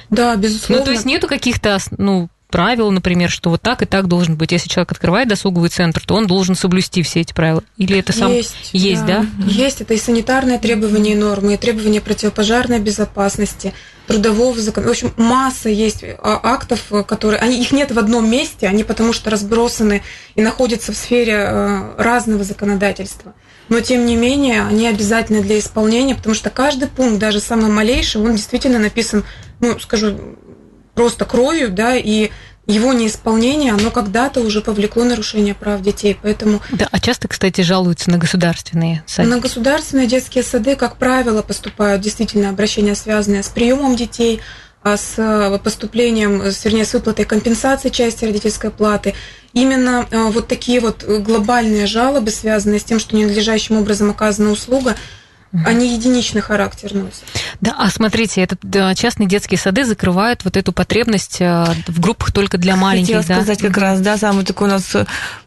Да, 0.08 0.34
безусловно. 0.36 0.78
Ну, 0.78 0.84
то 0.86 0.92
есть 0.92 1.04
нету 1.04 1.28
каких-то, 1.28 1.76
ну, 1.98 2.30
правила, 2.52 2.90
например, 2.90 3.30
что 3.30 3.50
вот 3.50 3.62
так 3.62 3.82
и 3.82 3.86
так 3.86 4.06
должен 4.06 4.36
быть. 4.36 4.52
Если 4.52 4.68
человек 4.68 4.92
открывает 4.92 5.28
досуговый 5.28 5.70
центр, 5.70 6.00
то 6.06 6.14
он 6.14 6.28
должен 6.28 6.54
соблюсти 6.54 7.02
все 7.02 7.22
эти 7.22 7.32
правила. 7.32 7.64
Или 7.76 7.98
это 7.98 8.12
сам 8.12 8.30
есть, 8.30 8.54
есть 8.72 9.04
да? 9.04 9.26
да? 9.38 9.46
Есть 9.46 9.80
это 9.80 9.94
и 9.94 9.98
санитарные 9.98 10.58
требования 10.58 11.12
и 11.12 11.16
нормы, 11.16 11.54
и 11.54 11.56
требования 11.56 12.00
противопожарной 12.00 12.78
безопасности, 12.78 13.74
трудового 14.06 14.60
закона. 14.60 14.86
В 14.86 14.90
общем, 14.90 15.12
масса 15.16 15.68
есть 15.68 16.04
а, 16.04 16.40
актов, 16.42 16.92
которые 17.06 17.40
они 17.40 17.60
их 17.60 17.72
нет 17.72 17.90
в 17.90 17.98
одном 17.98 18.30
месте, 18.30 18.68
они 18.68 18.84
потому 18.84 19.12
что 19.12 19.30
разбросаны 19.30 20.02
и 20.34 20.42
находятся 20.42 20.92
в 20.92 20.96
сфере 20.96 21.34
э, 21.34 21.94
разного 21.96 22.44
законодательства. 22.44 23.34
Но 23.68 23.80
тем 23.80 24.04
не 24.04 24.16
менее, 24.16 24.62
они 24.62 24.86
обязательны 24.86 25.40
для 25.40 25.58
исполнения, 25.58 26.14
потому 26.14 26.34
что 26.34 26.50
каждый 26.50 26.88
пункт, 26.88 27.18
даже 27.18 27.40
самый 27.40 27.70
малейший, 27.70 28.20
он 28.20 28.32
действительно 28.32 28.78
написан, 28.78 29.24
ну, 29.60 29.78
скажу, 29.78 30.36
просто 30.94 31.24
кровью, 31.24 31.70
да, 31.70 31.96
и 31.96 32.30
его 32.66 32.92
неисполнение, 32.92 33.72
оно 33.72 33.90
когда-то 33.90 34.40
уже 34.40 34.60
повлекло 34.60 35.02
нарушение 35.04 35.54
прав 35.54 35.82
детей, 35.82 36.16
поэтому... 36.20 36.60
Да, 36.70 36.88
а 36.90 37.00
часто, 37.00 37.26
кстати, 37.26 37.60
жалуются 37.62 38.10
на 38.10 38.18
государственные 38.18 39.02
сады? 39.06 39.28
На 39.28 39.38
государственные 39.38 40.06
детские 40.06 40.44
сады, 40.44 40.76
как 40.76 40.96
правило, 40.96 41.42
поступают 41.42 42.02
действительно 42.02 42.50
обращения, 42.50 42.94
связанные 42.94 43.42
с 43.42 43.48
приемом 43.48 43.96
детей, 43.96 44.40
а 44.84 44.96
с 44.96 45.14
э, 45.16 45.58
поступлением, 45.58 46.40
вернее, 46.40 46.84
с 46.84 46.92
выплатой 46.92 47.24
компенсации 47.24 47.88
части 47.88 48.24
родительской 48.24 48.70
платы. 48.70 49.14
Именно 49.52 50.06
э, 50.10 50.24
вот 50.30 50.48
такие 50.48 50.80
вот 50.80 51.04
глобальные 51.04 51.86
жалобы, 51.86 52.30
связанные 52.30 52.80
с 52.80 52.84
тем, 52.84 52.98
что 52.98 53.16
ненадлежащим 53.16 53.76
образом 53.76 54.10
оказана 54.10 54.50
услуга, 54.50 54.96
они 55.66 55.94
единичный 55.94 56.40
характер 56.40 56.94
носят. 56.94 57.24
Да, 57.60 57.76
а 57.78 57.90
смотрите, 57.90 58.40
этот 58.40 58.60
да, 58.62 58.94
частные 58.94 59.28
детские 59.28 59.58
сады 59.58 59.84
закрывают 59.84 60.44
вот 60.44 60.56
эту 60.56 60.72
потребность 60.72 61.40
э, 61.40 61.66
в 61.86 62.00
группах 62.00 62.32
только 62.32 62.56
для 62.56 62.76
маленьких. 62.76 63.16
Хотела 63.16 63.38
да? 63.38 63.44
сказать 63.44 63.60
как 63.60 63.76
раз, 63.76 64.00
да, 64.00 64.16
самый 64.16 64.44
такой 64.44 64.68
у 64.68 64.70
нас 64.70 64.96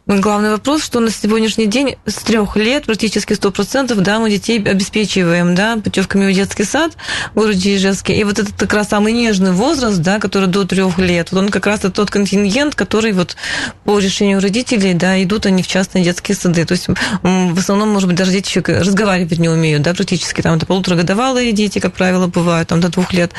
главный 0.07 0.51
вопрос, 0.51 0.83
что 0.83 0.99
на 0.99 1.09
сегодняшний 1.09 1.65
день 1.65 1.95
с 2.05 2.15
трех 2.15 2.55
лет 2.55 2.85
практически 2.85 3.33
сто 3.33 3.51
процентов, 3.51 4.01
да, 4.01 4.19
мы 4.19 4.29
детей 4.29 4.61
обеспечиваем, 4.63 5.55
да, 5.55 5.77
путевками 5.77 6.31
в 6.31 6.35
детский 6.35 6.63
сад 6.63 6.93
в 7.31 7.35
городе 7.35 7.75
Ижевске. 7.75 8.15
И 8.15 8.23
вот 8.23 8.37
этот 8.37 8.53
как 8.55 8.73
раз 8.73 8.89
самый 8.89 9.13
нежный 9.13 9.51
возраст, 9.51 9.97
да, 9.97 10.19
который 10.19 10.47
до 10.47 10.63
трех 10.65 10.99
лет, 10.99 11.31
вот 11.31 11.39
он 11.39 11.49
как 11.49 11.65
раз 11.65 11.79
тот 11.79 12.11
контингент, 12.11 12.75
который 12.75 13.13
вот 13.13 13.35
по 13.83 13.97
решению 13.97 14.41
родителей, 14.41 14.93
да, 14.93 15.21
идут 15.23 15.47
они 15.47 15.63
в 15.63 15.67
частные 15.67 16.03
детские 16.03 16.35
сады. 16.35 16.65
То 16.65 16.73
есть 16.73 16.87
в 16.87 17.59
основном, 17.59 17.89
может 17.89 18.07
быть, 18.07 18.17
даже 18.17 18.31
дети 18.31 18.49
еще 18.49 18.61
разговаривать 18.61 19.39
не 19.39 19.49
умеют, 19.49 19.81
да, 19.81 19.93
практически 19.93 20.41
там 20.41 20.57
это 20.57 20.67
полуторагодовалые 20.67 21.51
дети, 21.51 21.79
как 21.79 21.93
правило, 21.93 22.27
бывают, 22.27 22.69
там 22.69 22.79
до 22.79 22.89
двух 22.89 23.11
лет. 23.11 23.31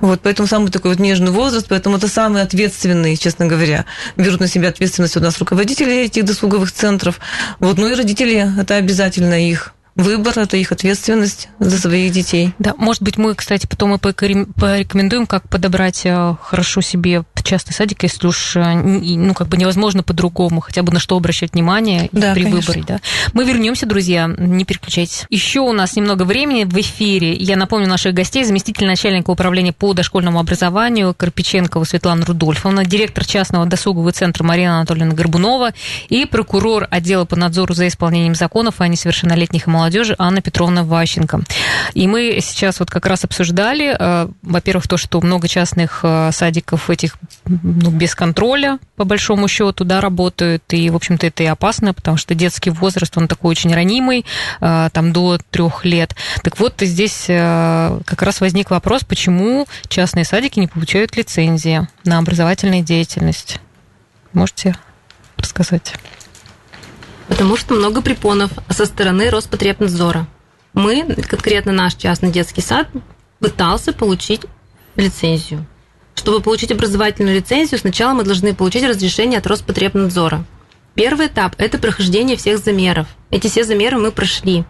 Вот, 0.00 0.20
поэтому 0.22 0.46
самый 0.46 0.70
такой 0.70 0.92
вот 0.92 1.00
нежный 1.00 1.32
возраст, 1.32 1.66
поэтому 1.68 1.96
это 1.96 2.06
самый 2.06 2.42
ответственный, 2.42 3.16
честно 3.16 3.46
говоря, 3.46 3.84
берут 4.16 4.40
на 4.40 4.46
себя 4.46 4.68
ответственность 4.68 5.16
у 5.16 5.20
нас 5.20 5.38
руководители 5.38 6.03
этих 6.04 6.24
досуговых 6.24 6.72
центров. 6.72 7.20
Вот, 7.58 7.78
ну 7.78 7.88
и 7.88 7.94
родители, 7.94 8.48
это 8.58 8.76
обязательно 8.76 9.48
их 9.48 9.74
выбор, 9.96 10.38
это 10.38 10.56
их 10.56 10.72
ответственность 10.72 11.48
за 11.58 11.78
своих 11.78 12.12
детей. 12.12 12.52
Да, 12.58 12.74
может 12.76 13.02
быть, 13.02 13.16
мы, 13.16 13.34
кстати, 13.34 13.66
потом 13.66 13.94
и 13.94 13.98
порекомендуем, 13.98 15.26
как 15.26 15.48
подобрать 15.48 16.02
э, 16.04 16.34
хорошо 16.42 16.80
себе 16.80 17.24
частный 17.44 17.74
садик, 17.74 18.02
если 18.02 18.26
уж, 18.26 18.56
э, 18.56 18.74
ну, 18.74 19.34
как 19.34 19.48
бы 19.48 19.56
невозможно 19.56 20.02
по-другому, 20.02 20.60
хотя 20.60 20.82
бы 20.82 20.92
на 20.92 20.98
что 20.98 21.16
обращать 21.16 21.52
внимание 21.52 22.08
да, 22.10 22.32
при 22.32 22.44
конечно. 22.44 22.72
выборе, 22.72 22.84
да. 22.86 23.00
Мы 23.32 23.44
вернемся, 23.44 23.86
друзья, 23.86 24.26
не 24.26 24.64
переключайтесь. 24.64 25.26
Еще 25.28 25.60
у 25.60 25.72
нас 25.72 25.94
немного 25.94 26.24
времени 26.24 26.64
в 26.64 26.74
эфире. 26.80 27.34
Я 27.34 27.56
напомню 27.56 27.86
наших 27.86 28.14
гостей, 28.14 28.44
заместитель 28.44 28.86
начальника 28.86 29.30
управления 29.30 29.72
по 29.72 29.92
дошкольному 29.92 30.40
образованию 30.40 31.14
Карпиченкова 31.14 31.84
Светлана 31.84 32.24
Рудольфовна, 32.24 32.84
директор 32.84 33.24
частного 33.24 33.66
досугового 33.66 34.12
центра 34.12 34.42
Марина 34.42 34.78
Анатольевна 34.78 35.14
Горбунова 35.14 35.72
и 36.08 36.24
прокурор 36.24 36.88
отдела 36.90 37.26
по 37.26 37.36
надзору 37.36 37.74
за 37.74 37.86
исполнением 37.88 38.34
законов 38.34 38.80
о 38.80 38.88
несовершеннолетних 38.88 39.66
и 39.66 39.70
молодежи 39.84 40.14
Анна 40.18 40.40
Петровна 40.40 40.82
Ващенко. 40.82 41.42
И 41.92 42.06
мы 42.06 42.38
сейчас 42.40 42.80
вот 42.80 42.90
как 42.90 43.04
раз 43.04 43.24
обсуждали, 43.24 43.94
э, 43.98 44.28
во-первых, 44.42 44.88
то, 44.88 44.96
что 44.96 45.20
много 45.20 45.46
частных 45.46 46.00
э, 46.02 46.30
садиков 46.32 46.88
этих 46.88 47.16
ну, 47.44 47.90
без 47.90 48.14
контроля, 48.14 48.78
по 48.96 49.04
большому 49.04 49.46
счету, 49.46 49.84
да, 49.84 50.00
работают. 50.00 50.62
И, 50.70 50.88
в 50.88 50.96
общем-то, 50.96 51.26
это 51.26 51.42
и 51.42 51.46
опасно, 51.46 51.92
потому 51.92 52.16
что 52.16 52.34
детский 52.34 52.70
возраст, 52.70 53.14
он 53.18 53.28
такой 53.28 53.50
очень 53.50 53.74
ранимый, 53.74 54.24
э, 54.62 54.88
там 54.90 55.12
до 55.12 55.38
трех 55.50 55.84
лет. 55.84 56.16
Так 56.42 56.58
вот, 56.58 56.76
здесь 56.80 57.24
как 57.26 58.22
раз 58.22 58.40
возник 58.40 58.70
вопрос, 58.70 59.04
почему 59.04 59.66
частные 59.88 60.24
садики 60.24 60.60
не 60.60 60.66
получают 60.66 61.16
лицензии 61.16 61.86
на 62.04 62.18
образовательную 62.18 62.82
деятельность. 62.82 63.60
Можете 64.32 64.76
рассказать? 65.36 65.94
Потому 67.28 67.56
что 67.56 67.74
много 67.74 68.02
препонов 68.02 68.50
со 68.68 68.86
стороны 68.86 69.30
Роспотребнадзора. 69.30 70.26
Мы, 70.72 71.04
конкретно 71.28 71.72
наш 71.72 71.94
частный 71.94 72.30
детский 72.30 72.60
сад, 72.60 72.88
пытался 73.38 73.92
получить 73.92 74.42
лицензию. 74.96 75.66
Чтобы 76.14 76.40
получить 76.40 76.72
образовательную 76.72 77.36
лицензию, 77.36 77.78
сначала 77.78 78.14
мы 78.14 78.24
должны 78.24 78.54
получить 78.54 78.84
разрешение 78.84 79.38
от 79.38 79.46
Роспотребнадзора. 79.46 80.44
Первый 80.94 81.26
этап– 81.26 81.54
это 81.58 81.78
прохождение 81.78 82.36
всех 82.36 82.58
замеров. 82.58 83.08
Эти 83.30 83.48
все 83.48 83.64
замеры 83.64 83.98
мы 83.98 84.12
прошли. 84.12 84.64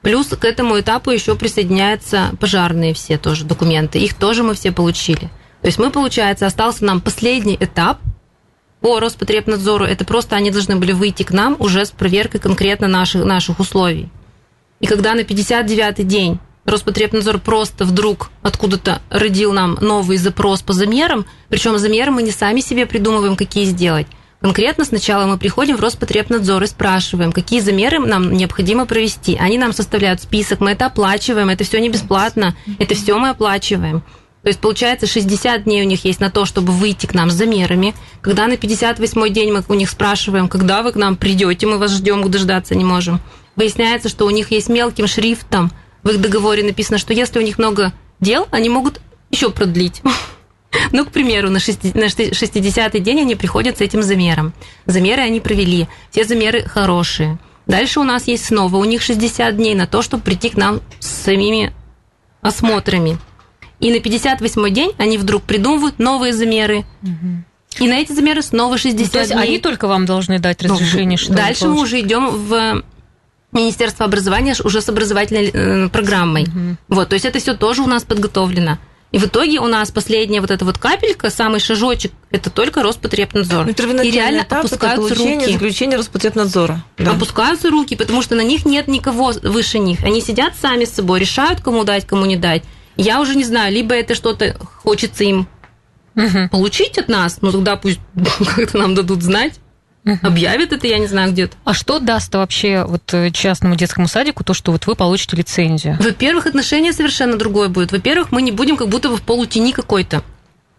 Плюс 0.00 0.28
к 0.28 0.44
этому 0.44 0.80
этапу 0.80 1.10
еще 1.10 1.34
присоединяются 1.34 2.30
пожарные 2.40 2.94
все 2.94 3.18
тоже 3.18 3.44
документы. 3.44 3.98
Их 3.98 4.14
тоже 4.14 4.42
мы 4.42 4.54
все 4.54 4.72
получили. 4.72 5.30
То 5.60 5.66
есть 5.66 5.78
мы, 5.78 5.90
получается, 5.90 6.46
остался 6.46 6.84
нам 6.84 7.00
последний 7.00 7.56
этап 7.58 7.98
по 8.80 9.00
Роспотребнадзору. 9.00 9.84
Это 9.84 10.04
просто 10.04 10.36
они 10.36 10.50
должны 10.50 10.76
были 10.76 10.92
выйти 10.92 11.22
к 11.22 11.30
нам 11.30 11.56
уже 11.58 11.84
с 11.84 11.90
проверкой 11.90 12.40
конкретно 12.40 12.88
наших, 12.88 13.24
наших 13.24 13.60
условий. 13.60 14.08
И 14.80 14.86
когда 14.86 15.14
на 15.14 15.20
59-й 15.20 16.04
день 16.04 16.38
Роспотребнадзор 16.64 17.38
просто 17.38 17.84
вдруг 17.84 18.30
откуда-то 18.42 19.00
родил 19.10 19.52
нам 19.52 19.78
новый 19.80 20.18
запрос 20.18 20.62
по 20.62 20.72
замерам, 20.72 21.24
причем 21.48 21.78
замеры 21.78 22.10
мы 22.10 22.22
не 22.22 22.30
сами 22.30 22.60
себе 22.60 22.86
придумываем, 22.86 23.36
какие 23.36 23.64
сделать. 23.64 24.06
Конкретно 24.40 24.84
сначала 24.84 25.26
мы 25.26 25.36
приходим 25.36 25.76
в 25.76 25.80
Роспотребнадзор 25.80 26.62
и 26.62 26.66
спрашиваем, 26.66 27.32
какие 27.32 27.58
замеры 27.58 27.98
нам 27.98 28.32
необходимо 28.32 28.86
провести. 28.86 29.36
Они 29.36 29.58
нам 29.58 29.72
составляют 29.72 30.22
список, 30.22 30.60
мы 30.60 30.72
это 30.72 30.86
оплачиваем, 30.86 31.48
это 31.48 31.64
все 31.64 31.80
не 31.80 31.88
бесплатно, 31.88 32.54
это 32.78 32.94
все 32.94 33.18
мы 33.18 33.30
оплачиваем. 33.30 34.04
То 34.48 34.50
есть, 34.50 34.60
получается, 34.60 35.06
60 35.06 35.64
дней 35.64 35.82
у 35.82 35.84
них 35.84 36.06
есть 36.06 36.20
на 36.20 36.30
то, 36.30 36.46
чтобы 36.46 36.72
выйти 36.72 37.04
к 37.04 37.12
нам 37.12 37.30
с 37.30 37.34
замерами. 37.34 37.94
Когда 38.22 38.46
на 38.46 38.56
58 38.56 39.30
день 39.30 39.52
мы 39.52 39.62
у 39.68 39.74
них 39.74 39.90
спрашиваем, 39.90 40.48
когда 40.48 40.82
вы 40.82 40.92
к 40.92 40.96
нам 40.96 41.16
придете, 41.16 41.66
мы 41.66 41.76
вас 41.76 41.92
ждем, 41.92 42.26
дождаться 42.30 42.74
не 42.74 42.82
можем. 42.82 43.20
Выясняется, 43.56 44.08
что 44.08 44.24
у 44.24 44.30
них 44.30 44.50
есть 44.50 44.70
мелким 44.70 45.06
шрифтом 45.06 45.70
в 46.02 46.08
их 46.08 46.18
договоре 46.22 46.64
написано, 46.64 46.96
что 46.96 47.12
если 47.12 47.38
у 47.38 47.42
них 47.42 47.58
много 47.58 47.92
дел, 48.20 48.48
они 48.50 48.70
могут 48.70 49.02
еще 49.30 49.50
продлить. 49.50 50.00
Ну, 50.92 51.04
к 51.04 51.10
примеру, 51.10 51.50
на 51.50 51.58
60-й 51.58 53.00
день 53.00 53.20
они 53.20 53.34
приходят 53.34 53.76
с 53.76 53.80
этим 53.82 54.02
замером. 54.02 54.54
Замеры 54.86 55.20
они 55.20 55.40
провели. 55.40 55.88
Все 56.10 56.24
замеры 56.24 56.62
хорошие. 56.62 57.38
Дальше 57.66 58.00
у 58.00 58.04
нас 58.04 58.26
есть 58.28 58.46
снова 58.46 58.76
у 58.76 58.84
них 58.84 59.02
60 59.02 59.54
дней 59.56 59.74
на 59.74 59.86
то, 59.86 60.00
чтобы 60.00 60.22
прийти 60.22 60.48
к 60.48 60.56
нам 60.56 60.80
с 61.00 61.08
самими 61.08 61.74
осмотрами. 62.40 63.18
И 63.80 63.90
на 63.90 63.96
58-й 63.96 64.70
день 64.70 64.92
они 64.98 65.18
вдруг 65.18 65.42
придумывают 65.42 65.98
новые 65.98 66.32
замеры. 66.32 66.84
И 67.78 67.86
на 67.86 67.94
эти 67.94 68.12
замеры 68.12 68.42
снова 68.42 68.76
60 68.76 69.06
ну, 69.06 69.12
то 69.12 69.18
есть 69.18 69.32
дней. 69.32 69.42
они 69.42 69.58
только 69.58 69.86
вам 69.86 70.04
должны 70.04 70.40
дать 70.40 70.62
ну, 70.62 70.74
разрешение, 70.74 71.16
ну, 71.18 71.24
что 71.24 71.32
Дальше 71.32 71.68
мы 71.68 71.80
уже 71.80 72.00
идем 72.00 72.28
в 72.30 72.82
Министерство 73.52 74.04
образования 74.04 74.56
уже 74.64 74.80
с 74.80 74.88
образовательной 74.88 75.50
э, 75.52 75.88
программой. 75.88 76.44
Угу. 76.44 76.76
Вот, 76.88 77.10
то 77.10 77.14
есть 77.14 77.24
это 77.24 77.38
все 77.38 77.54
тоже 77.54 77.82
у 77.82 77.86
нас 77.86 78.02
подготовлено. 78.02 78.78
И 79.10 79.18
в 79.18 79.24
итоге 79.24 79.58
у 79.60 79.66
нас 79.68 79.90
последняя 79.90 80.42
вот 80.42 80.50
эта 80.50 80.66
вот 80.66 80.76
капелька, 80.76 81.30
самый 81.30 81.60
шажочек, 81.60 82.12
это 82.30 82.50
только 82.50 82.82
Роспотребнадзор. 82.82 83.66
Ну, 83.66 84.02
и 84.02 84.10
реально 84.10 84.42
этап, 84.42 84.66
опускаются 84.66 85.14
руки. 85.14 85.52
заключение 85.52 85.96
Роспотребнадзора. 85.96 86.84
Да. 86.98 87.12
Опускаются 87.12 87.70
руки, 87.70 87.96
потому 87.96 88.20
что 88.20 88.34
на 88.34 88.42
них 88.42 88.66
нет 88.66 88.86
никого 88.86 89.32
выше 89.42 89.78
них. 89.78 90.04
Они 90.04 90.20
сидят 90.20 90.54
сами 90.60 90.84
с 90.84 90.90
собой, 90.90 91.20
решают, 91.20 91.62
кому 91.62 91.84
дать, 91.84 92.06
кому 92.06 92.26
не 92.26 92.36
дать. 92.36 92.64
Я 92.98 93.20
уже 93.20 93.36
не 93.36 93.44
знаю, 93.44 93.72
либо 93.72 93.94
это 93.94 94.14
что-то 94.14 94.56
хочется 94.82 95.24
им 95.24 95.48
угу. 96.16 96.48
получить 96.50 96.98
от 96.98 97.08
нас, 97.08 97.38
ну 97.40 97.52
тогда 97.52 97.76
пусть 97.76 98.00
как-то 98.56 98.76
нам 98.76 98.94
дадут 98.94 99.22
знать, 99.22 99.54
объявят 100.22 100.72
это, 100.72 100.86
я 100.86 100.98
не 100.98 101.06
знаю, 101.06 101.32
где-то. 101.32 101.56
А 101.64 101.74
что 101.74 101.98
даст 102.00 102.34
вообще 102.34 102.84
вот 102.84 103.02
э, 103.12 103.30
частному 103.30 103.76
детскому 103.76 104.08
садику 104.08 104.42
то, 104.44 104.54
что 104.54 104.72
вот 104.72 104.86
вы 104.86 104.94
получите 104.94 105.36
лицензию? 105.36 105.96
Во-первых, 106.00 106.46
отношение 106.46 106.92
совершенно 106.92 107.36
другое 107.36 107.68
будет. 107.68 107.92
Во-первых, 107.92 108.32
мы 108.32 108.42
не 108.42 108.52
будем 108.52 108.76
как 108.76 108.88
будто 108.88 109.08
бы 109.08 109.16
в 109.16 109.22
полутени 109.22 109.72
какой-то. 109.72 110.22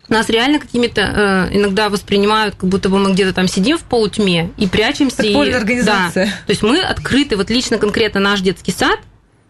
Нас 0.08 0.28
реально 0.30 0.60
какими-то 0.60 1.50
э, 1.52 1.58
иногда 1.58 1.90
воспринимают, 1.90 2.56
как 2.56 2.68
будто 2.68 2.90
бы 2.90 2.98
мы 2.98 3.14
где-то 3.14 3.32
там 3.34 3.48
сидим 3.48 3.78
в 3.78 3.84
полутьме 3.84 4.52
и 4.58 4.68
прячемся. 4.68 5.18
Подпольная 5.18 5.54
и, 5.54 5.58
организация. 5.58 6.26
Да. 6.26 6.32
То 6.48 6.50
есть 6.50 6.64
мы 6.64 6.82
открыты, 6.82 7.38
вот 7.38 7.50
лично 7.52 7.78
конкретно 7.78 8.20
наш 8.20 8.42
детский 8.42 8.72
сад, 8.72 9.00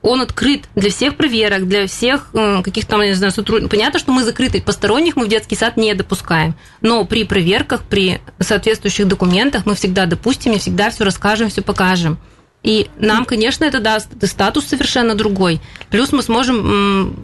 он 0.01 0.21
открыт 0.21 0.69
для 0.75 0.89
всех 0.89 1.15
проверок, 1.15 1.67
для 1.67 1.87
всех 1.87 2.29
э, 2.33 2.61
каких-то, 2.63 2.97
не 3.03 3.13
знаю, 3.13 3.33
сотрудников. 3.33 3.71
Понятно, 3.71 3.99
что 3.99 4.11
мы 4.11 4.23
закрыты, 4.23 4.61
посторонних 4.61 5.15
мы 5.15 5.25
в 5.25 5.29
детский 5.29 5.55
сад 5.55 5.75
не 5.75 5.93
допускаем. 5.93 6.55
Но 6.81 7.03
при 7.05 7.25
проверках, 7.25 7.83
при 7.83 8.21
соответствующих 8.39 9.07
документах 9.07 9.65
мы 9.65 9.75
всегда 9.75 10.05
допустим 10.05 10.53
и 10.53 10.59
всегда 10.59 10.89
все 10.89 11.03
расскажем, 11.03 11.49
все 11.49 11.61
покажем. 11.61 12.17
И 12.63 12.89
нам, 12.97 13.25
конечно, 13.25 13.65
это 13.65 13.79
даст 13.79 14.09
статус 14.27 14.65
совершенно 14.65 15.15
другой. 15.15 15.61
Плюс 15.89 16.11
мы 16.11 16.21
сможем, 16.23 17.15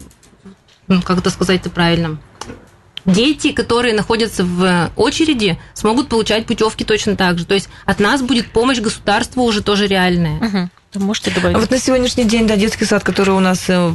как 1.04 1.18
это 1.18 1.30
сказать-то 1.30 1.70
правильно, 1.70 2.18
дети, 3.06 3.52
которые 3.52 3.94
находятся 3.94 4.44
в 4.44 4.90
очереди, 4.96 5.58
смогут 5.74 6.08
получать 6.08 6.46
путевки 6.46 6.84
точно 6.84 7.16
так 7.16 7.38
же. 7.38 7.46
То 7.46 7.54
есть 7.54 7.68
от 7.84 8.00
нас 8.00 8.22
будет 8.22 8.50
помощь 8.50 8.80
государству 8.80 9.44
уже 9.44 9.62
тоже 9.62 9.86
реальная. 9.86 10.38
Угу. 10.38 10.70
Можете 10.98 11.30
добавить? 11.30 11.56
А 11.56 11.60
вот 11.60 11.70
на 11.70 11.78
сегодняшний 11.78 12.24
день, 12.24 12.46
да, 12.46 12.56
детский 12.56 12.84
сад, 12.84 13.04
который 13.04 13.34
у 13.34 13.40
нас, 13.40 13.64
э, 13.68 13.92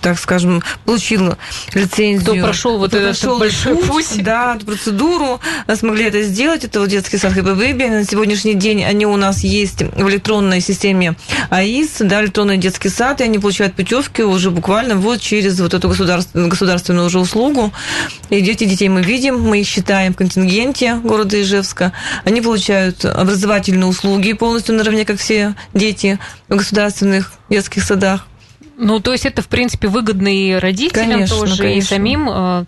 так 0.00 0.18
скажем, 0.18 0.62
получил 0.84 1.36
лицензию. 1.72 2.20
Кто 2.20 2.34
прошел 2.34 2.78
вот 2.78 2.94
этот 2.94 3.18
прошел 3.18 3.38
большой 3.38 3.76
путь, 3.76 3.86
путь. 3.86 4.06
Да, 4.24 4.54
эту 4.56 4.66
процедуру, 4.66 5.40
смогли 5.74 6.04
это 6.04 6.22
сделать. 6.22 6.64
Это 6.64 6.80
вот 6.80 6.88
детский 6.88 7.18
сад 7.18 7.32
ХПВ. 7.32 7.74
На 7.74 8.04
сегодняшний 8.04 8.54
день 8.54 8.84
они 8.84 9.06
у 9.06 9.16
нас 9.16 9.44
есть 9.44 9.82
в 9.82 10.08
электронной 10.08 10.60
системе 10.60 11.16
АИС, 11.50 11.96
да, 12.00 12.22
электронный 12.22 12.56
детский 12.56 12.88
сад, 12.88 13.20
и 13.20 13.24
они 13.24 13.38
получают 13.38 13.74
путевки 13.74 14.22
уже 14.22 14.50
буквально 14.50 14.96
вот 14.96 15.20
через 15.20 15.60
вот 15.60 15.74
эту 15.74 15.88
государственную, 15.88 16.48
государственную 16.48 17.06
уже 17.06 17.18
услугу. 17.18 17.72
И 18.30 18.40
дети 18.40 18.64
детей 18.64 18.88
мы 18.88 19.02
видим, 19.02 19.40
мы 19.40 19.60
их 19.60 19.66
считаем 19.66 20.14
в 20.14 20.16
контингенте 20.16 20.94
города 20.96 21.40
Ижевска. 21.40 21.92
Они 22.24 22.40
получают 22.40 23.04
образовательные 23.04 23.86
услуги 23.86 24.32
полностью 24.32 24.74
наравне, 24.74 25.04
как 25.04 25.18
все 25.18 25.54
дети 25.72 26.18
в 26.54 26.58
государственных 26.58 27.32
детских 27.48 27.82
садах. 27.82 28.26
Ну, 28.76 28.98
то 28.98 29.12
есть 29.12 29.24
это, 29.24 29.40
в 29.40 29.46
принципе, 29.46 29.86
выгодно 29.86 30.28
и 30.28 30.54
родителям 30.54 31.10
конечно, 31.10 31.36
тоже, 31.36 31.62
конечно. 31.62 31.78
и 31.78 31.80
самим, 31.80 32.28
а, 32.28 32.64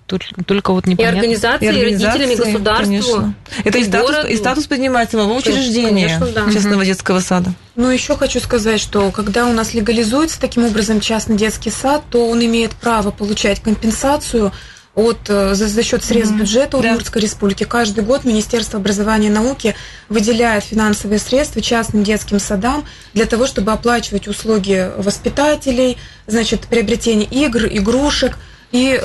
только 0.47 0.73
вот 0.73 0.87
непонятно. 0.87 1.17
И 1.17 1.19
организации, 1.19 1.65
и, 1.65 1.69
организации, 1.69 2.19
и 2.19 2.23
родителям, 2.23 2.31
и 2.31 2.53
государству. 2.53 2.87
Конечно. 2.87 3.35
Это 3.65 3.79
и, 3.79 3.81
и, 3.81 3.85
статус, 3.85 4.17
и 4.29 4.37
статус 4.37 4.67
поднимает 4.67 5.11
самого 5.11 5.33
учреждения 5.33 6.07
конечно, 6.07 6.27
да. 6.29 6.53
частного 6.53 6.81
угу. 6.81 6.85
детского 6.85 7.21
сада. 7.21 7.53
Ну, 7.75 7.91
еще 7.91 8.17
хочу 8.17 8.39
сказать, 8.39 8.81
что 8.81 9.11
когда 9.11 9.47
у 9.47 9.53
нас 9.53 9.75
легализуется 9.75 10.41
таким 10.41 10.65
образом 10.65 11.01
частный 11.01 11.37
детский 11.37 11.71
сад, 11.71 12.05
то 12.09 12.29
он 12.29 12.45
имеет 12.45 12.73
право 12.77 13.11
получать 13.11 13.61
компенсацию 13.61 14.53
от, 14.97 15.29
э, 15.29 15.55
за, 15.55 15.69
за 15.69 15.83
счет 15.83 16.03
средств 16.03 16.35
mm-hmm. 16.35 16.41
бюджета 16.41 16.79
Удмуртской 16.79 17.21
да. 17.21 17.27
республики. 17.27 17.65
Каждый 17.65 18.03
год 18.03 18.25
Министерство 18.25 18.81
образования 18.81 19.29
и 19.29 19.31
науки 19.31 19.77
выделяет 20.09 20.65
финансовые 20.65 21.19
средства 21.19 21.61
частным 21.61 22.03
детским 22.03 22.41
садам 22.41 22.83
для 23.13 23.27
того, 23.27 23.47
чтобы 23.47 23.73
оплачивать 23.73 24.27
услуги 24.27 24.91
воспитателей, 24.97 25.99
значит, 26.27 26.63
приобретение 26.63 27.29
игр, 27.29 27.67
игрушек. 27.67 28.39
И, 28.73 28.99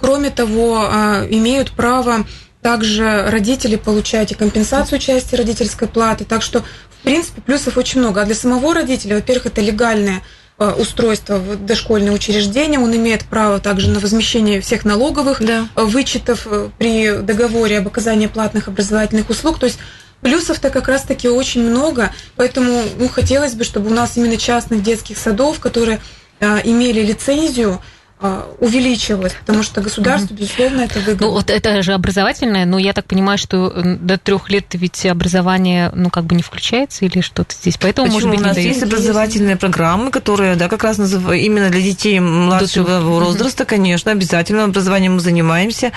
кроме 0.00 0.30
того, 0.30 0.88
а, 0.90 1.24
имеют 1.30 1.70
право 1.70 2.26
также 2.60 3.30
родители 3.30 3.76
получать 3.76 4.32
и 4.32 4.34
компенсацию 4.34 4.98
части 4.98 5.36
родительской 5.36 5.86
платы. 5.86 6.24
Так 6.24 6.42
что, 6.42 6.62
в 6.90 7.04
принципе, 7.04 7.40
плюсов 7.40 7.76
очень 7.76 8.00
много. 8.00 8.20
А 8.20 8.24
для 8.24 8.34
самого 8.34 8.74
родителя, 8.74 9.14
во-первых, 9.14 9.46
это 9.46 9.60
легальная 9.60 10.22
Э, 10.58 10.72
устройство 10.72 11.36
в 11.36 11.66
дошкольное 11.66 12.12
учреждение, 12.12 12.80
он 12.80 12.94
имеет 12.96 13.24
право 13.24 13.60
также 13.60 13.90
на 13.90 14.00
возмещение 14.00 14.60
всех 14.62 14.84
налоговых 14.86 15.44
да. 15.44 15.68
Э, 15.76 15.84
вычетов 15.84 16.46
э, 16.46 16.70
при 16.78 17.18
договоре 17.18 17.78
об 17.78 17.88
оказании 17.88 18.26
платных 18.26 18.68
образовательных 18.68 19.28
услуг. 19.28 19.58
То 19.58 19.66
есть 19.66 19.78
Плюсов-то 20.22 20.70
как 20.70 20.88
раз-таки 20.88 21.28
очень 21.28 21.62
много, 21.62 22.10
поэтому 22.36 22.82
ну, 22.98 23.08
хотелось 23.08 23.54
бы, 23.54 23.64
чтобы 23.64 23.90
у 23.90 23.94
нас 23.94 24.16
именно 24.16 24.38
частных 24.38 24.82
детских 24.82 25.18
садов, 25.18 25.60
которые 25.60 26.00
э, 26.40 26.60
имели 26.64 27.02
лицензию, 27.02 27.82
а, 28.18 28.48
увеличивалось, 28.60 29.34
потому 29.34 29.62
что 29.62 29.82
государство, 29.82 30.32
mm 30.32 30.38
безусловно, 30.38 30.80
это 30.80 31.00
выгодно. 31.00 31.26
Ну, 31.26 31.32
вот 31.32 31.50
это 31.50 31.82
же 31.82 31.92
образовательное, 31.92 32.64
но 32.64 32.78
я 32.78 32.94
так 32.94 33.04
понимаю, 33.04 33.36
что 33.36 33.70
до 34.00 34.16
трех 34.16 34.48
лет 34.48 34.64
ведь 34.72 35.04
образование, 35.04 35.90
ну, 35.94 36.08
как 36.08 36.24
бы 36.24 36.34
не 36.34 36.42
включается 36.42 37.04
или 37.04 37.20
что-то 37.20 37.54
здесь, 37.54 37.76
поэтому, 37.76 38.06
Почему? 38.06 38.28
может 38.28 38.30
быть, 38.30 38.40
у 38.40 38.48
нас 38.48 38.56
есть 38.56 38.82
образовательные 38.82 39.56
программы, 39.56 40.10
которые, 40.10 40.56
да, 40.56 40.68
как 40.68 40.82
раз 40.84 40.96
называют 40.96 41.44
именно 41.44 41.68
для 41.68 41.82
детей 41.82 42.18
младшего 42.18 43.00
возраста, 43.00 43.64
mm 43.64 43.66
конечно, 43.66 44.12
обязательно 44.12 44.64
образованием 44.64 45.14
мы 45.14 45.20
занимаемся, 45.20 45.92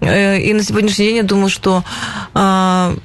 э, 0.00 0.38
и 0.40 0.52
на 0.52 0.62
сегодняшний 0.62 1.06
день 1.06 1.16
я 1.16 1.22
думаю, 1.22 1.48
что 1.48 1.84
Uh, 2.34 2.98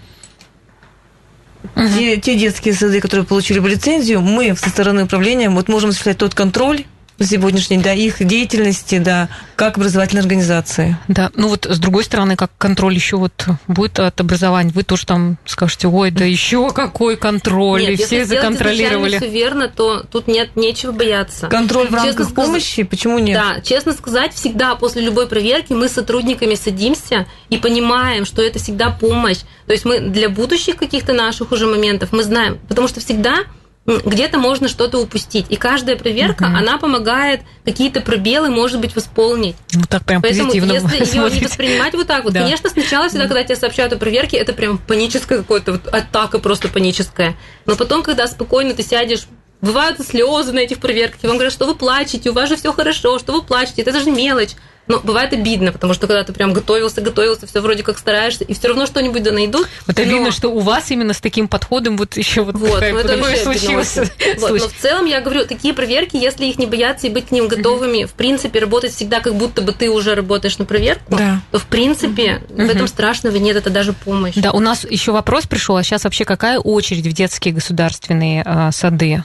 те, 1.75 2.17
те 2.17 2.35
детские 2.35 2.73
сады, 2.73 3.01
которые 3.01 3.25
получили 3.25 3.59
бы 3.59 3.69
лицензию, 3.69 4.21
мы 4.21 4.55
со 4.55 4.69
стороны 4.69 5.03
управления 5.03 5.49
вот 5.49 5.67
можем 5.67 5.89
осуществлять 5.89 6.17
тот 6.17 6.33
контроль, 6.33 6.85
сегодняшней, 7.25 7.77
да, 7.77 7.93
их 7.93 8.25
деятельности, 8.25 8.99
да, 8.99 9.29
как 9.55 9.77
образовательной 9.77 10.21
организации. 10.21 10.97
Да, 11.07 11.31
ну 11.35 11.47
вот 11.47 11.65
с 11.65 11.79
другой 11.79 12.03
стороны, 12.03 12.35
как 12.35 12.51
контроль 12.57 12.93
еще 12.93 13.17
вот 13.17 13.47
будет 13.67 13.99
от 13.99 14.19
образования, 14.21 14.71
вы 14.73 14.83
тоже 14.83 15.05
там 15.05 15.37
скажете, 15.45 15.87
ой, 15.87 16.11
да 16.11 16.25
еще 16.25 16.69
какой 16.71 17.17
контроль, 17.17 17.81
нет, 17.81 17.91
и 17.91 17.95
все 18.03 18.25
законтролировали. 18.25 19.13
Если 19.13 19.29
верно, 19.29 19.67
то 19.67 20.01
тут 20.01 20.27
нет 20.27 20.55
нечего 20.55 20.91
бояться. 20.91 21.47
Контроль 21.47 21.87
в 21.87 21.93
рамках 21.93 22.27
честно 22.27 22.35
помощи, 22.35 22.73
сказать, 22.73 22.89
почему 22.89 23.19
нет? 23.19 23.39
Да, 23.39 23.61
честно 23.61 23.93
сказать, 23.93 24.33
всегда 24.33 24.75
после 24.75 25.01
любой 25.01 25.27
проверки 25.27 25.73
мы 25.73 25.89
с 25.89 25.93
сотрудниками 25.93 26.55
садимся 26.55 27.25
и 27.49 27.57
понимаем, 27.57 28.25
что 28.25 28.41
это 28.41 28.59
всегда 28.59 28.91
помощь. 28.91 29.39
То 29.65 29.73
есть 29.73 29.85
мы 29.85 29.99
для 29.99 30.29
будущих 30.29 30.77
каких-то 30.77 31.13
наших 31.13 31.51
уже 31.51 31.65
моментов 31.67 32.09
мы 32.11 32.23
знаем, 32.23 32.59
потому 32.67 32.87
что 32.87 32.99
всегда 32.99 33.43
где-то 33.87 34.37
можно 34.37 34.67
что-то 34.67 34.99
упустить. 34.99 35.45
И 35.49 35.55
каждая 35.55 35.95
проверка, 35.95 36.43
угу. 36.43 36.57
она 36.57 36.77
помогает 36.77 37.41
какие-то 37.63 38.01
пробелы, 38.01 38.49
может 38.49 38.81
быть, 38.81 38.95
восполнить. 38.95 39.55
Ну, 39.73 39.83
так 39.89 40.03
прям 40.03 40.21
Поэтому, 40.21 40.49
позитивно 40.49 40.73
если 40.73 41.17
ее 41.17 41.31
не 41.31 41.45
воспринимать 41.45 41.93
вот 41.93 42.07
так 42.07 42.23
вот, 42.25 42.33
да. 42.33 42.41
конечно, 42.41 42.69
сначала 42.69 43.07
всегда, 43.07 43.27
когда 43.27 43.43
тебе 43.43 43.55
сообщают 43.55 43.93
о 43.93 43.97
проверке, 43.97 44.37
это 44.37 44.53
прям 44.53 44.77
паническая 44.77 45.39
какая-то 45.39 45.73
вот 45.73 45.87
атака 45.87 46.39
просто 46.39 46.67
паническая. 46.67 47.35
Но 47.65 47.75
потом, 47.75 48.03
когда 48.03 48.27
спокойно 48.27 48.73
ты 48.73 48.83
сядешь 48.83 49.27
Бывают 49.59 49.99
слезы 50.01 50.51
на 50.51 50.59
этих 50.59 50.77
проверках, 50.77 51.23
и 51.23 51.27
вам 51.27 51.37
говорят, 51.37 51.51
что 51.51 51.65
вы 51.65 51.73
плачете, 51.73 52.29
у 52.29 52.33
вас 52.33 52.47
же 52.47 52.55
все 52.55 52.71
хорошо, 52.71 53.17
что 53.17 53.33
вы 53.33 53.41
плачете, 53.41 53.81
это 53.81 53.99
же 53.99 54.11
мелочь. 54.11 54.51
Но 54.87 54.99
бывает 54.99 55.33
обидно, 55.33 55.71
потому 55.71 55.93
что 55.93 56.07
когда 56.07 56.23
ты 56.23 56.33
прям 56.33 56.53
готовился, 56.53 57.01
готовился, 57.01 57.47
все 57.47 57.61
вроде 57.61 57.83
как 57.83 57.97
стараешься, 57.97 58.43
и 58.43 58.53
все 58.53 58.69
равно 58.69 58.85
что-нибудь 58.85 59.23
да 59.23 59.31
найдут. 59.31 59.67
Вот 59.85 59.99
обидно, 59.99 60.31
что 60.31 60.49
у 60.49 60.59
вас 60.59 60.89
именно 60.91 61.13
с 61.13 61.19
таким 61.19 61.47
подходом 61.47 61.97
вот 61.97 62.15
еще 62.15 62.41
вот, 62.43 62.55
вот 62.55 62.73
такая, 62.75 62.93
ну, 62.93 62.99
это 62.99 63.09
такое 63.17 63.35
случилось. 63.37 63.97
Вот, 64.39 64.51
но 64.51 64.67
в 64.67 64.73
целом 64.73 65.05
я 65.05 65.21
говорю, 65.21 65.45
такие 65.45 65.73
проверки, 65.73 66.15
если 66.17 66.45
их 66.45 66.57
не 66.57 66.65
бояться 66.65 67.07
и 67.07 67.09
быть 67.09 67.27
к 67.27 67.31
ним 67.31 67.47
готовыми, 67.47 68.05
в 68.05 68.13
принципе, 68.13 68.59
работать 68.59 68.93
всегда 68.93 69.19
как 69.19 69.35
будто 69.35 69.61
бы 69.61 69.71
ты 69.71 69.89
уже 69.89 70.15
работаешь 70.15 70.57
на 70.57 70.65
проверку, 70.65 71.15
Да. 71.15 71.41
то 71.51 71.59
в 71.59 71.65
принципе 71.65 72.43
в 72.49 72.59
этом 72.59 72.87
страшного 72.87 73.37
нет, 73.37 73.55
это 73.55 73.69
даже 73.69 73.93
помощь. 73.93 74.35
Да, 74.35 74.51
у 74.51 74.59
нас 74.59 74.85
еще 74.89 75.11
вопрос 75.11 75.47
пришел, 75.47 75.75
а 75.77 75.83
сейчас 75.83 76.03
вообще 76.03 76.25
какая 76.25 76.59
очередь 76.59 77.07
в 77.07 77.13
детские 77.13 77.53
государственные 77.53 78.43
а, 78.45 78.71
сады? 78.71 79.23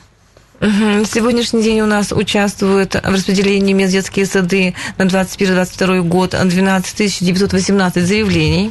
На 0.63 1.05
сегодняшний 1.05 1.61
день 1.61 1.81
у 1.81 1.87
нас 1.87 2.13
участвуют 2.13 2.95
в 2.95 3.09
распределении 3.09 3.73
мест 3.73 3.91
детские 3.91 4.27
сады 4.27 4.75
на 4.97 5.03
21-22 5.03 6.03
год 6.03 6.37
12 6.41 7.19
918 7.21 8.07
заявлений. 8.07 8.71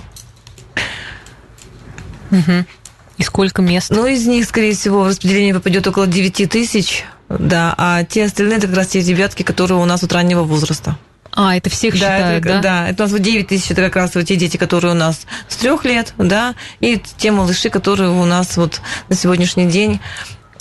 Мгм. 2.29 2.65
И 3.17 3.23
сколько 3.23 3.61
мест? 3.61 3.89
Но 3.89 4.07
из 4.07 4.25
них, 4.25 4.45
скорее 4.45 4.73
всего, 4.73 5.03
в 5.03 5.07
распределение 5.09 5.53
попадет 5.53 5.85
около 5.85 6.07
9 6.07 6.49
тысяч. 6.49 7.03
Да, 7.27 7.75
а 7.77 8.05
те 8.05 8.23
остальные 8.23 8.59
это 8.59 8.67
как 8.67 8.77
раз 8.77 8.87
те 8.87 9.01
ребятки, 9.01 9.43
которые 9.43 9.77
у 9.77 9.85
нас 9.85 10.01
от 10.01 10.13
раннего 10.13 10.43
возраста. 10.43 10.97
А, 11.33 11.57
это 11.57 11.69
всех 11.69 11.95
да, 11.95 11.99
считают, 11.99 12.45
это, 12.45 12.53
да? 12.55 12.61
да, 12.61 12.89
это 12.89 13.03
у 13.03 13.05
нас 13.05 13.11
вот 13.11 13.21
9 13.21 13.47
тысяч, 13.47 13.69
это 13.69 13.81
как 13.81 13.97
раз 13.97 14.15
вот 14.15 14.23
те 14.25 14.37
дети, 14.37 14.55
которые 14.55 14.93
у 14.93 14.97
нас 14.97 15.27
с 15.49 15.57
трех 15.57 15.83
лет, 15.83 16.13
да, 16.17 16.55
и 16.79 17.01
те 17.17 17.31
малыши, 17.31 17.69
которые 17.69 18.11
у 18.11 18.25
нас 18.25 18.55
вот 18.55 18.81
на 19.09 19.15
сегодняшний 19.15 19.65
день 19.65 19.99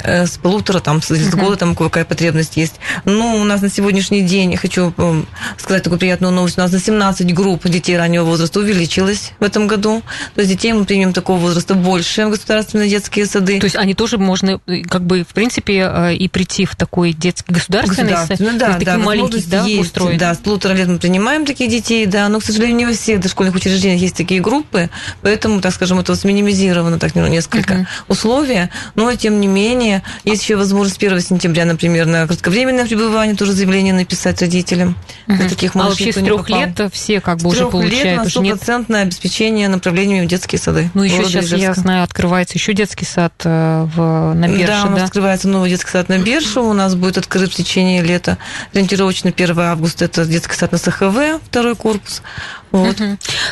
с 0.05 0.39
полутора, 0.39 0.81
там, 0.81 1.03
с 1.03 1.11
с 1.11 1.35
года, 1.35 1.57
там, 1.57 1.75
какая 1.75 2.05
потребность 2.05 2.57
есть. 2.57 2.75
Но 3.05 3.37
у 3.37 3.45
нас 3.45 3.61
на 3.61 3.69
сегодняшний 3.71 4.23
день, 4.23 4.57
хочу 4.57 4.93
м, 4.97 5.27
сказать 5.59 5.83
такую 5.83 5.99
приятную 5.99 6.33
новость, 6.33 6.59
у 6.59 6.61
нас 6.61 6.73
на 6.73 6.79
17 6.79 7.35
групп 7.35 7.67
детей 7.69 7.97
раннего 7.97 8.25
возраста 8.25 8.61
увеличилось 8.61 9.33
в 9.41 9.45
этом 9.45 9.67
году. 9.67 10.03
То 10.35 10.41
есть 10.41 10.51
детей 10.51 10.73
мы 10.73 10.85
примем 10.85 11.13
такого 11.13 11.39
возраста 11.39 11.75
больше 11.75 12.27
в 12.27 12.31
государственные 12.31 12.89
детские 12.89 13.27
сады. 13.27 13.59
То 13.61 13.67
есть 13.67 13.77
они 13.77 13.95
тоже 13.95 14.19
можно, 14.19 14.61
э, 14.67 14.83
как 14.83 15.03
бы, 15.03 15.25
в 15.25 15.35
принципе, 15.35 15.91
э, 15.93 16.15
и 16.15 16.29
прийти 16.29 16.65
в 16.65 16.77
такой 16.77 17.13
детский 17.13 17.53
государственный 17.53 18.13
Государственный, 18.13 18.59
да, 18.59 18.69
да, 18.69 18.79
такие 18.79 18.97
маленькие, 18.97 19.23
возможность 19.23 19.51
да, 19.51 19.65
есть, 19.65 19.81
устроены? 19.81 20.19
Да, 20.19 20.35
с 20.35 20.39
полутора 20.39 20.75
лет 20.75 20.89
мы 20.89 20.99
принимаем 20.99 21.45
таких 21.47 21.71
детей, 21.71 22.07
да, 22.07 22.29
но, 22.29 22.41
к 22.41 22.45
сожалению, 22.45 22.77
не 22.77 22.87
во 22.87 22.93
всех 22.93 23.21
дошкольных 23.21 23.55
учреждениях 23.55 24.01
есть 24.01 24.17
такие 24.17 24.41
группы, 24.41 24.91
поэтому, 25.23 25.61
так 25.61 25.73
скажем, 25.75 25.99
это 25.99 26.13
вот 26.13 26.25
минимизировано 26.25 26.99
так 26.99 27.15
ну, 27.15 27.27
несколько 27.27 27.75
Мгм. 27.75 27.87
условия, 28.09 28.71
но, 28.95 29.15
тем 29.15 29.41
не 29.41 29.47
менее, 29.47 29.90
есть 30.25 30.43
еще 30.43 30.57
возможность 30.57 31.03
1 31.03 31.21
сентября, 31.21 31.65
например, 31.65 32.07
на 32.07 32.27
кратковременное 32.27 32.87
пребывание 32.87 33.37
тоже 33.37 33.53
заявление 33.53 33.93
написать 33.93 34.41
родителям. 34.41 34.97
Для 35.27 35.49
таких 35.49 35.77
а 35.77 35.89
вообще 35.89 36.13
с 36.13 36.17
трех 36.17 36.49
лет 36.49 36.81
все 36.93 37.21
как 37.21 37.39
бы 37.39 37.51
С 37.51 37.53
уже 37.55 37.63
лет 37.63 37.71
получают, 37.71 38.17
на 38.17 38.23
уже 38.25 38.41
нет 38.41 38.61
стопроцентное 38.61 39.03
обеспечение 39.03 39.69
направлениями 39.69 40.27
в 40.27 40.29
детские 40.29 40.59
сады. 40.59 40.91
Ну, 40.95 41.03
еще 41.03 41.25
сейчас, 41.25 41.51
я 41.51 41.59
Ижевска. 41.59 41.81
знаю, 41.81 42.05
открывается 42.05 42.55
еще 42.57 42.73
детский 42.73 43.05
сад 43.05 43.33
э, 43.45 43.87
в, 43.95 44.35
на 44.35 44.49
Берше, 44.49 44.67
да, 44.67 44.85
у 44.85 44.91
нас 44.91 44.99
да? 45.01 45.05
открывается 45.05 45.49
новый 45.49 45.71
детский 45.71 45.91
сад 45.91 46.09
на 46.09 46.19
Бершу. 46.19 46.63
У 46.63 46.73
нас 46.73 46.95
будет 46.95 47.19
открыт 47.19 47.51
в 47.51 47.55
течение 47.55 48.03
лета. 48.03 48.39
Ориентировочно 48.73 49.31
1 49.31 49.59
августа 49.59 50.05
это 50.05 50.25
детский 50.25 50.55
сад 50.55 50.73
на 50.73 50.79
СХВ, 50.79 51.43
второй 51.45 51.75
корпус. 51.75 52.23
Вот. 52.71 52.97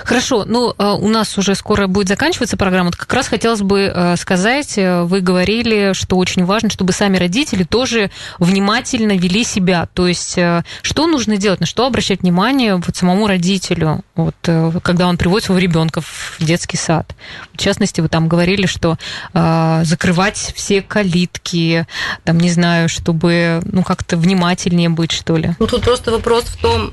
Хорошо, 0.04 0.44
ну, 0.46 0.74
э, 0.76 0.92
у 0.92 1.08
нас 1.08 1.36
уже 1.38 1.54
скоро 1.54 1.86
будет 1.86 2.08
заканчиваться 2.08 2.56
программа. 2.56 2.86
Вот 2.86 2.96
как 2.96 3.12
раз 3.12 3.28
хотелось 3.28 3.60
бы 3.60 3.92
э, 3.92 4.16
сказать, 4.16 4.78
э, 4.78 5.02
вы 5.02 5.20
говорили, 5.20 5.92
что 5.92 6.16
очень 6.16 6.44
важно, 6.44 6.70
чтобы 6.70 6.92
сами 6.92 7.16
родители 7.16 7.64
тоже 7.64 8.10
внимательно 8.38 9.16
вели 9.16 9.44
себя. 9.44 9.88
То 9.92 10.06
есть, 10.06 10.38
что 10.82 11.06
нужно 11.06 11.36
делать, 11.36 11.60
на 11.60 11.66
что 11.66 11.86
обращать 11.86 12.20
внимание 12.20 12.76
вот 12.76 12.96
самому 12.96 13.26
родителю, 13.26 14.04
вот, 14.14 14.34
когда 14.82 15.08
он 15.08 15.16
приводит 15.16 15.46
своего 15.46 15.60
ребенка 15.60 16.00
в 16.00 16.36
детский 16.40 16.76
сад. 16.76 17.14
В 17.52 17.58
частности, 17.58 18.00
вы 18.00 18.08
там 18.08 18.28
говорили, 18.28 18.66
что 18.66 18.96
э, 19.34 19.82
закрывать 19.84 20.52
все 20.54 20.82
калитки, 20.82 21.86
там, 22.24 22.38
не 22.38 22.50
знаю, 22.50 22.88
чтобы, 22.88 23.60
ну, 23.64 23.82
как-то 23.82 24.16
внимательнее 24.16 24.88
быть, 24.88 25.12
что 25.12 25.36
ли. 25.36 25.54
Ну, 25.58 25.66
тут 25.66 25.82
просто 25.82 26.10
вопрос 26.10 26.44
в 26.44 26.56
том, 26.56 26.92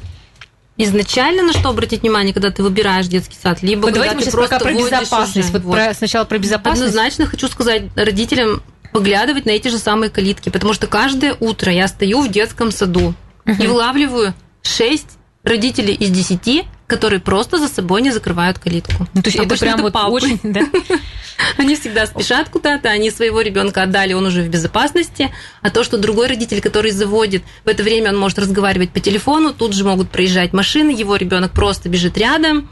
изначально 0.78 1.44
на 1.44 1.54
что 1.54 1.70
обратить 1.70 2.02
внимание, 2.02 2.34
когда 2.34 2.52
ты 2.52 2.62
выбираешь 2.64 3.08
детский 3.08 3.38
сад, 3.42 3.62
либо 3.62 3.84
Вот 3.86 3.94
давайте 3.94 4.16
мы 4.16 4.22
сейчас 4.22 4.34
просто 4.34 4.56
пока 4.60 4.66
про 4.66 4.74
безопасность. 4.74 5.38
уже. 5.50 5.52
Вот 5.54 5.62
Вот. 5.64 5.74
про- 5.76 5.94
сначала 5.94 6.26
про 6.26 6.38
безопасность. 6.38 6.90
Однозначно 6.90 7.26
хочу 7.28 7.48
сказать 7.48 7.84
родителям 7.96 8.62
поглядывать 8.92 9.46
на 9.46 9.52
эти 9.52 9.68
же 9.70 9.78
самые 9.78 10.10
калитки, 10.10 10.50
потому 10.50 10.74
что 10.74 10.88
каждое 10.88 11.36
утро 11.40 11.72
я 11.72 11.88
стою 11.88 12.22
в 12.22 12.30
детском 12.30 12.72
саду 12.72 13.14
и 13.46 13.68
вылавливаю 13.68 14.34
6 14.64 15.06
родителей 15.44 15.94
из 15.94 16.10
10, 16.10 16.66
которые 16.88 17.20
просто 17.20 17.58
за 17.58 17.68
собой 17.68 18.02
не 18.02 18.12
закрывают 18.12 18.60
калитку. 18.60 19.08
Ну, 19.14 19.22
то 19.22 19.28
есть 19.28 19.38
это 19.38 19.46
Обычно 19.46 19.68
прям 19.68 19.82
вот 19.82 19.94
папы. 19.94 20.12
очень, 20.12 20.40
да? 20.44 20.62
Они 21.58 21.76
всегда 21.76 22.06
спешат 22.06 22.50
куда-то, 22.50 22.90
они 22.90 23.12
своего 23.12 23.42
ребенка 23.42 23.84
отдали, 23.84 24.14
он 24.14 24.26
уже 24.26 24.42
в 24.42 24.48
безопасности. 24.48 25.34
А 25.62 25.70
то, 25.70 25.84
что 25.84 25.98
другой 25.98 26.28
родитель, 26.28 26.62
который 26.62 26.92
заводит, 26.92 27.44
в 27.66 27.68
это 27.68 27.84
время 27.84 28.12
он 28.12 28.18
может 28.18 28.40
разговаривать 28.40 28.92
по 28.92 29.02
телефону, 29.02 29.54
тут 29.54 29.74
же 29.74 29.84
могут 29.84 30.10
проезжать 30.10 30.54
машины, 30.54 30.92
его 30.92 31.18
ребенок 31.18 31.52
просто 31.52 31.90
бежит 31.90 32.18
рядом. 32.18 32.70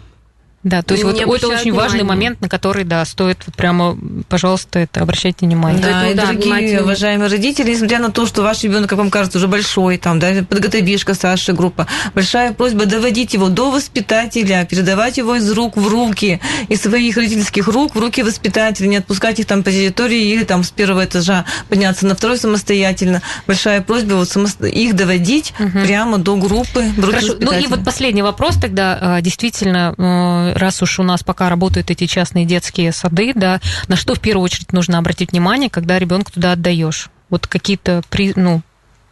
Да, 0.63 0.81
то 0.81 0.93
есть 0.93 1.03
Не 1.03 1.25
вот 1.25 1.35
это 1.35 1.47
очень 1.47 1.73
важный 1.73 1.99
внимания. 1.99 2.03
момент, 2.03 2.41
на 2.41 2.47
который, 2.49 2.85
да, 2.85 3.03
стоит 3.05 3.39
вот 3.45 3.55
прямо, 3.55 3.97
пожалуйста, 4.29 4.79
это 4.79 5.01
обращайте 5.01 5.45
внимание. 5.45 5.81
Да, 5.81 6.01
Поэтому, 6.03 6.33
да, 6.33 6.47
дорогие 6.49 6.81
уважаемые 6.81 7.29
родители, 7.29 7.71
несмотря 7.71 7.99
на 7.99 8.11
то, 8.11 8.25
что 8.25 8.41
ваш 8.43 8.63
ребенок, 8.63 8.89
как 8.89 8.97
вам 8.97 9.09
кажется, 9.09 9.37
уже 9.39 9.47
большой, 9.47 9.97
там, 9.97 10.19
да, 10.19 10.29
подготовишка, 10.47 11.13
старшая 11.15 11.55
группа, 11.55 11.87
большая 12.15 12.53
просьба 12.53 12.85
доводить 12.85 13.33
его 13.33 13.49
до 13.49 13.71
воспитателя, 13.71 14.65
передавать 14.69 15.17
его 15.17 15.35
из 15.35 15.51
рук 15.51 15.75
в 15.75 15.87
руки, 15.87 16.39
из 16.69 16.81
своих 16.81 17.17
родительских 17.17 17.67
рук 17.67 17.95
в 17.95 17.99
руки 17.99 18.23
воспитателя, 18.23 18.87
не 18.87 18.97
отпускать 18.97 19.39
их 19.39 19.45
там 19.45 19.63
по 19.63 19.71
территории 19.71 20.31
или 20.31 20.43
там 20.43 20.63
с 20.63 20.71
первого 20.71 21.03
этажа 21.05 21.45
подняться 21.69 22.05
на 22.07 22.15
второй 22.15 22.37
самостоятельно. 22.37 23.21
Большая 23.47 23.81
просьба 23.81 24.13
вот 24.15 24.29
самосто- 24.29 24.69
их 24.69 24.95
доводить 24.95 25.53
прямо 25.85 26.17
до 26.17 26.37
группы 26.37 26.83
в 26.95 26.99
руки 27.03 27.15
Хорошо, 27.17 27.35
ну 27.39 27.51
и 27.51 27.67
вот 27.67 27.83
последний 27.83 28.21
вопрос 28.21 28.55
тогда, 28.55 28.97
а, 29.01 29.21
действительно, 29.21 29.93
э, 29.97 30.52
раз 30.53 30.81
уж 30.81 30.99
у 30.99 31.03
нас 31.03 31.23
пока 31.23 31.49
работают 31.49 31.91
эти 31.91 32.05
частные 32.07 32.45
детские 32.45 32.91
сады, 32.91 33.33
да, 33.35 33.59
на 33.87 33.95
что 33.95 34.15
в 34.15 34.19
первую 34.19 34.45
очередь 34.45 34.73
нужно 34.73 34.97
обратить 34.97 35.31
внимание, 35.31 35.69
когда 35.69 35.99
ребенка 35.99 36.31
туда 36.31 36.53
отдаешь? 36.53 37.09
Вот 37.29 37.47
какие-то, 37.47 38.03
при- 38.09 38.33
ну, 38.35 38.61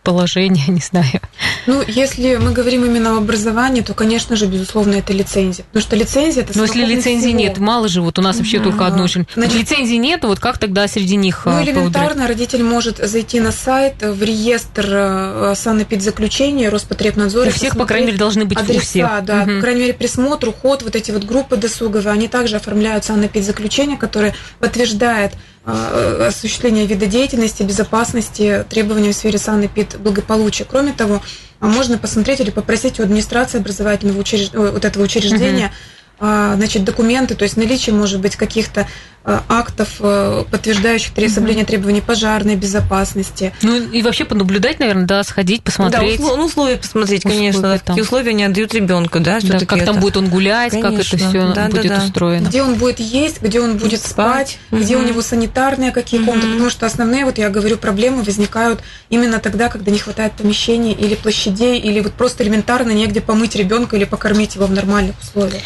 положения, 0.04 0.64
не 0.68 0.80
знаю. 0.82 1.22
Ну, 1.68 1.84
если 1.88 2.36
мы 2.38 2.52
говорим 2.52 2.86
именно 2.86 3.12
об 3.12 3.18
образовании, 3.24 3.82
то, 3.82 3.94
конечно 3.94 4.36
же, 4.36 4.46
безусловно, 4.48 4.96
это 4.96 5.14
лицензия. 5.14 5.64
Потому 5.66 5.82
что 5.84 5.96
лицензия 5.96 6.44
это 6.44 6.58
Но 6.58 6.64
если 6.64 6.80
совокупность 6.80 7.06
лицензии 7.06 7.28
всего. 7.28 7.40
нет, 7.40 7.58
мало 7.60 7.88
же, 7.88 8.02
вот 8.02 8.18
у 8.18 8.22
нас 8.22 8.38
вообще 8.38 8.60
только 8.60 8.86
одно 8.88 9.04
очень. 9.04 9.28
Значит- 9.36 9.56
лицензии 9.60 9.96
нет, 9.96 10.24
вот 10.24 10.40
как 10.40 10.58
тогда 10.58 10.88
среди 10.88 11.16
них 11.16 11.44
Ну, 11.46 11.52
а, 11.58 11.64
элементарно 11.64 12.28
родитель 12.28 12.64
может 12.64 12.98
зайти 12.98 13.40
на 13.40 13.52
сайт, 13.52 13.96
в 14.02 14.24
реестр 14.24 14.86
э, 14.90 15.54
санэпидзаключения 15.56 16.70
Роспотребнадзора. 16.70 17.50
У 17.50 17.52
всех, 17.52 17.78
по 17.78 17.86
крайней 17.86 18.08
мере, 18.08 18.18
должны 18.18 18.46
быть 18.46 18.58
у 18.58 18.62
адреса, 18.62 18.82
всех. 18.86 19.10
да, 19.26 19.44
Мгм. 19.46 19.56
по 19.58 19.62
крайней 19.62 19.82
мере, 19.82 19.94
присмотр, 19.94 20.50
уход, 20.50 20.82
вот 20.84 20.96
эти 20.96 21.12
вот 21.12 21.24
группы 21.24 21.58
досуговые, 21.58 22.12
они 22.12 22.28
также 22.28 22.56
оформляют 22.58 23.06
санэпидзаключение, 23.06 23.98
которое 23.98 24.34
подтверждает 24.60 25.34
э, 25.66 26.28
осуществление 26.28 26.86
вида 26.86 27.06
деятельности, 27.06 27.64
безопасности, 27.64 28.66
требований 28.70 29.12
в 29.12 29.16
сфере 29.16 29.38
санэпид 29.38 29.98
благополучия. 30.00 30.66
Кроме 30.66 30.94
того, 30.94 31.22
а, 31.60 31.68
можно 31.68 31.98
посмотреть 31.98 32.40
или 32.40 32.50
попросить 32.50 33.00
у 33.00 33.04
администрации 33.04 33.60
образовательного 33.60 34.20
учреж- 34.20 34.58
ой, 34.58 34.72
вот 34.72 34.84
этого 34.86 35.04
учреждения 35.04 35.68
а, 35.68 36.01
значит, 36.22 36.84
документы, 36.84 37.36
то 37.36 37.44
есть 37.44 37.58
наличие, 37.58 37.96
может 37.96 38.20
быть, 38.22 38.36
каких-то 38.36 38.88
а, 39.24 39.44
актов, 39.50 39.98
э, 40.00 40.46
подтверждающих 40.50 41.12
соблюдение 41.30 41.64
требований 41.64 42.02
пожарной 42.02 42.56
безопасности. 42.56 43.54
Ну 43.62 43.76
и 43.78 44.02
вообще 44.02 44.26
понаблюдать, 44.26 44.80
наверное, 44.80 45.06
да, 45.06 45.24
сходить, 45.24 45.62
посмотреть. 45.62 46.20
Да, 46.20 46.26
услов- 46.26 46.38
ну, 46.38 46.46
условия 46.46 46.78
посмотреть, 46.78 47.20
Условия 47.20 47.38
конечно. 47.38 47.62
да, 47.62 47.74
там. 47.78 47.96
Какие 47.96 48.02
условия 48.02 48.30
они 48.32 48.44
отдают 48.46 48.74
ребенку, 48.74 49.20
да, 49.20 49.40
Да, 49.44 49.60
как 49.60 49.86
там 49.86 49.96
это. 49.96 50.02
будет 50.02 50.18
он 50.18 50.28
гулять, 50.30 50.72
как 50.72 50.94
это 50.94 51.08
Конечно. 51.08 51.18
все 51.20 51.48
Да, 51.50 51.54
да, 51.54 51.68
будет 51.70 51.88
да. 51.88 52.04
устроено. 52.04 52.48
Где 52.48 52.64
он 52.64 52.74
будет 52.76 53.00
есть, 53.00 53.42
где 53.44 53.60
он 53.62 53.78
будет 53.78 54.02
спать, 54.02 54.58
Спать. 54.70 54.82
где 54.82 54.96
у 54.96 55.00
Мгм. 55.02 55.10
него 55.10 55.22
санитарные 55.22 55.92
какие 55.92 56.24
комнаты, 56.24 56.48
потому 56.54 56.72
что 56.72 56.88
основные, 56.88 57.26
вот 57.26 57.38
я 57.38 57.50
говорю, 57.50 57.78
проблемы 57.78 58.24
возникают 58.24 58.80
именно 59.12 59.38
тогда, 59.38 59.70
когда 59.70 59.92
не 59.92 60.00
хватает 60.00 60.32
помещений 60.34 60.94
или 60.94 61.14
площадей, 61.14 61.80
или 61.80 62.00
вот 62.00 62.14
просто 62.14 62.44
элементарно 62.44 62.90
негде 62.90 63.22
помыть 63.22 63.56
ребенка 63.56 63.98
или 63.98 64.06
покормить 64.06 64.56
его 64.56 64.66
в 64.66 64.72
нормальных 64.72 65.16
условиях. 65.22 65.62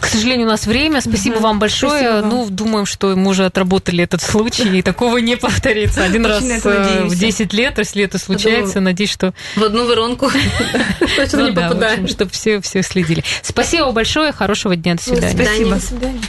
К 0.00 0.06
сожалению, 0.06 0.46
у 0.46 0.50
нас 0.50 0.66
время. 0.66 1.00
Спасибо 1.00 1.36
вам 1.38 1.58
большое. 1.58 2.00
Спасибо 2.00 2.20
вам. 2.20 2.28
Ну, 2.28 2.46
думаем, 2.50 2.86
что 2.86 3.14
мы 3.16 3.30
уже 3.30 3.44
отработали 3.44 4.04
этот 4.04 4.22
случай, 4.22 4.78
и 4.78 4.82
такого 4.82 5.18
не 5.18 5.36
повторится. 5.36 6.04
Один 6.04 6.26
раз 6.26 6.38
Очень 6.42 6.52
это 6.52 6.68
э, 6.68 7.04
в 7.04 7.16
10 7.18 7.52
лет, 7.52 7.78
если 7.78 8.04
это 8.04 8.18
случается, 8.18 8.80
надеюсь, 8.80 9.10
что 9.10 9.34
В 9.56 9.62
одну 9.62 9.86
воронку 9.86 10.30
точно 11.16 11.38
ну 11.38 11.44
не 11.44 11.50
общем, 11.50 11.54
попадаем. 11.62 12.08
чтобы 12.08 12.30
все, 12.30 12.60
все 12.60 12.82
следили. 12.82 13.24
Спасибо 13.42 13.90
большое, 13.92 14.32
хорошего 14.32 14.76
дня, 14.76 14.94
до 14.96 15.02
свидания. 15.02 15.44
Спасибо. 15.44 15.74
До 15.74 15.80
свидания. 15.80 16.20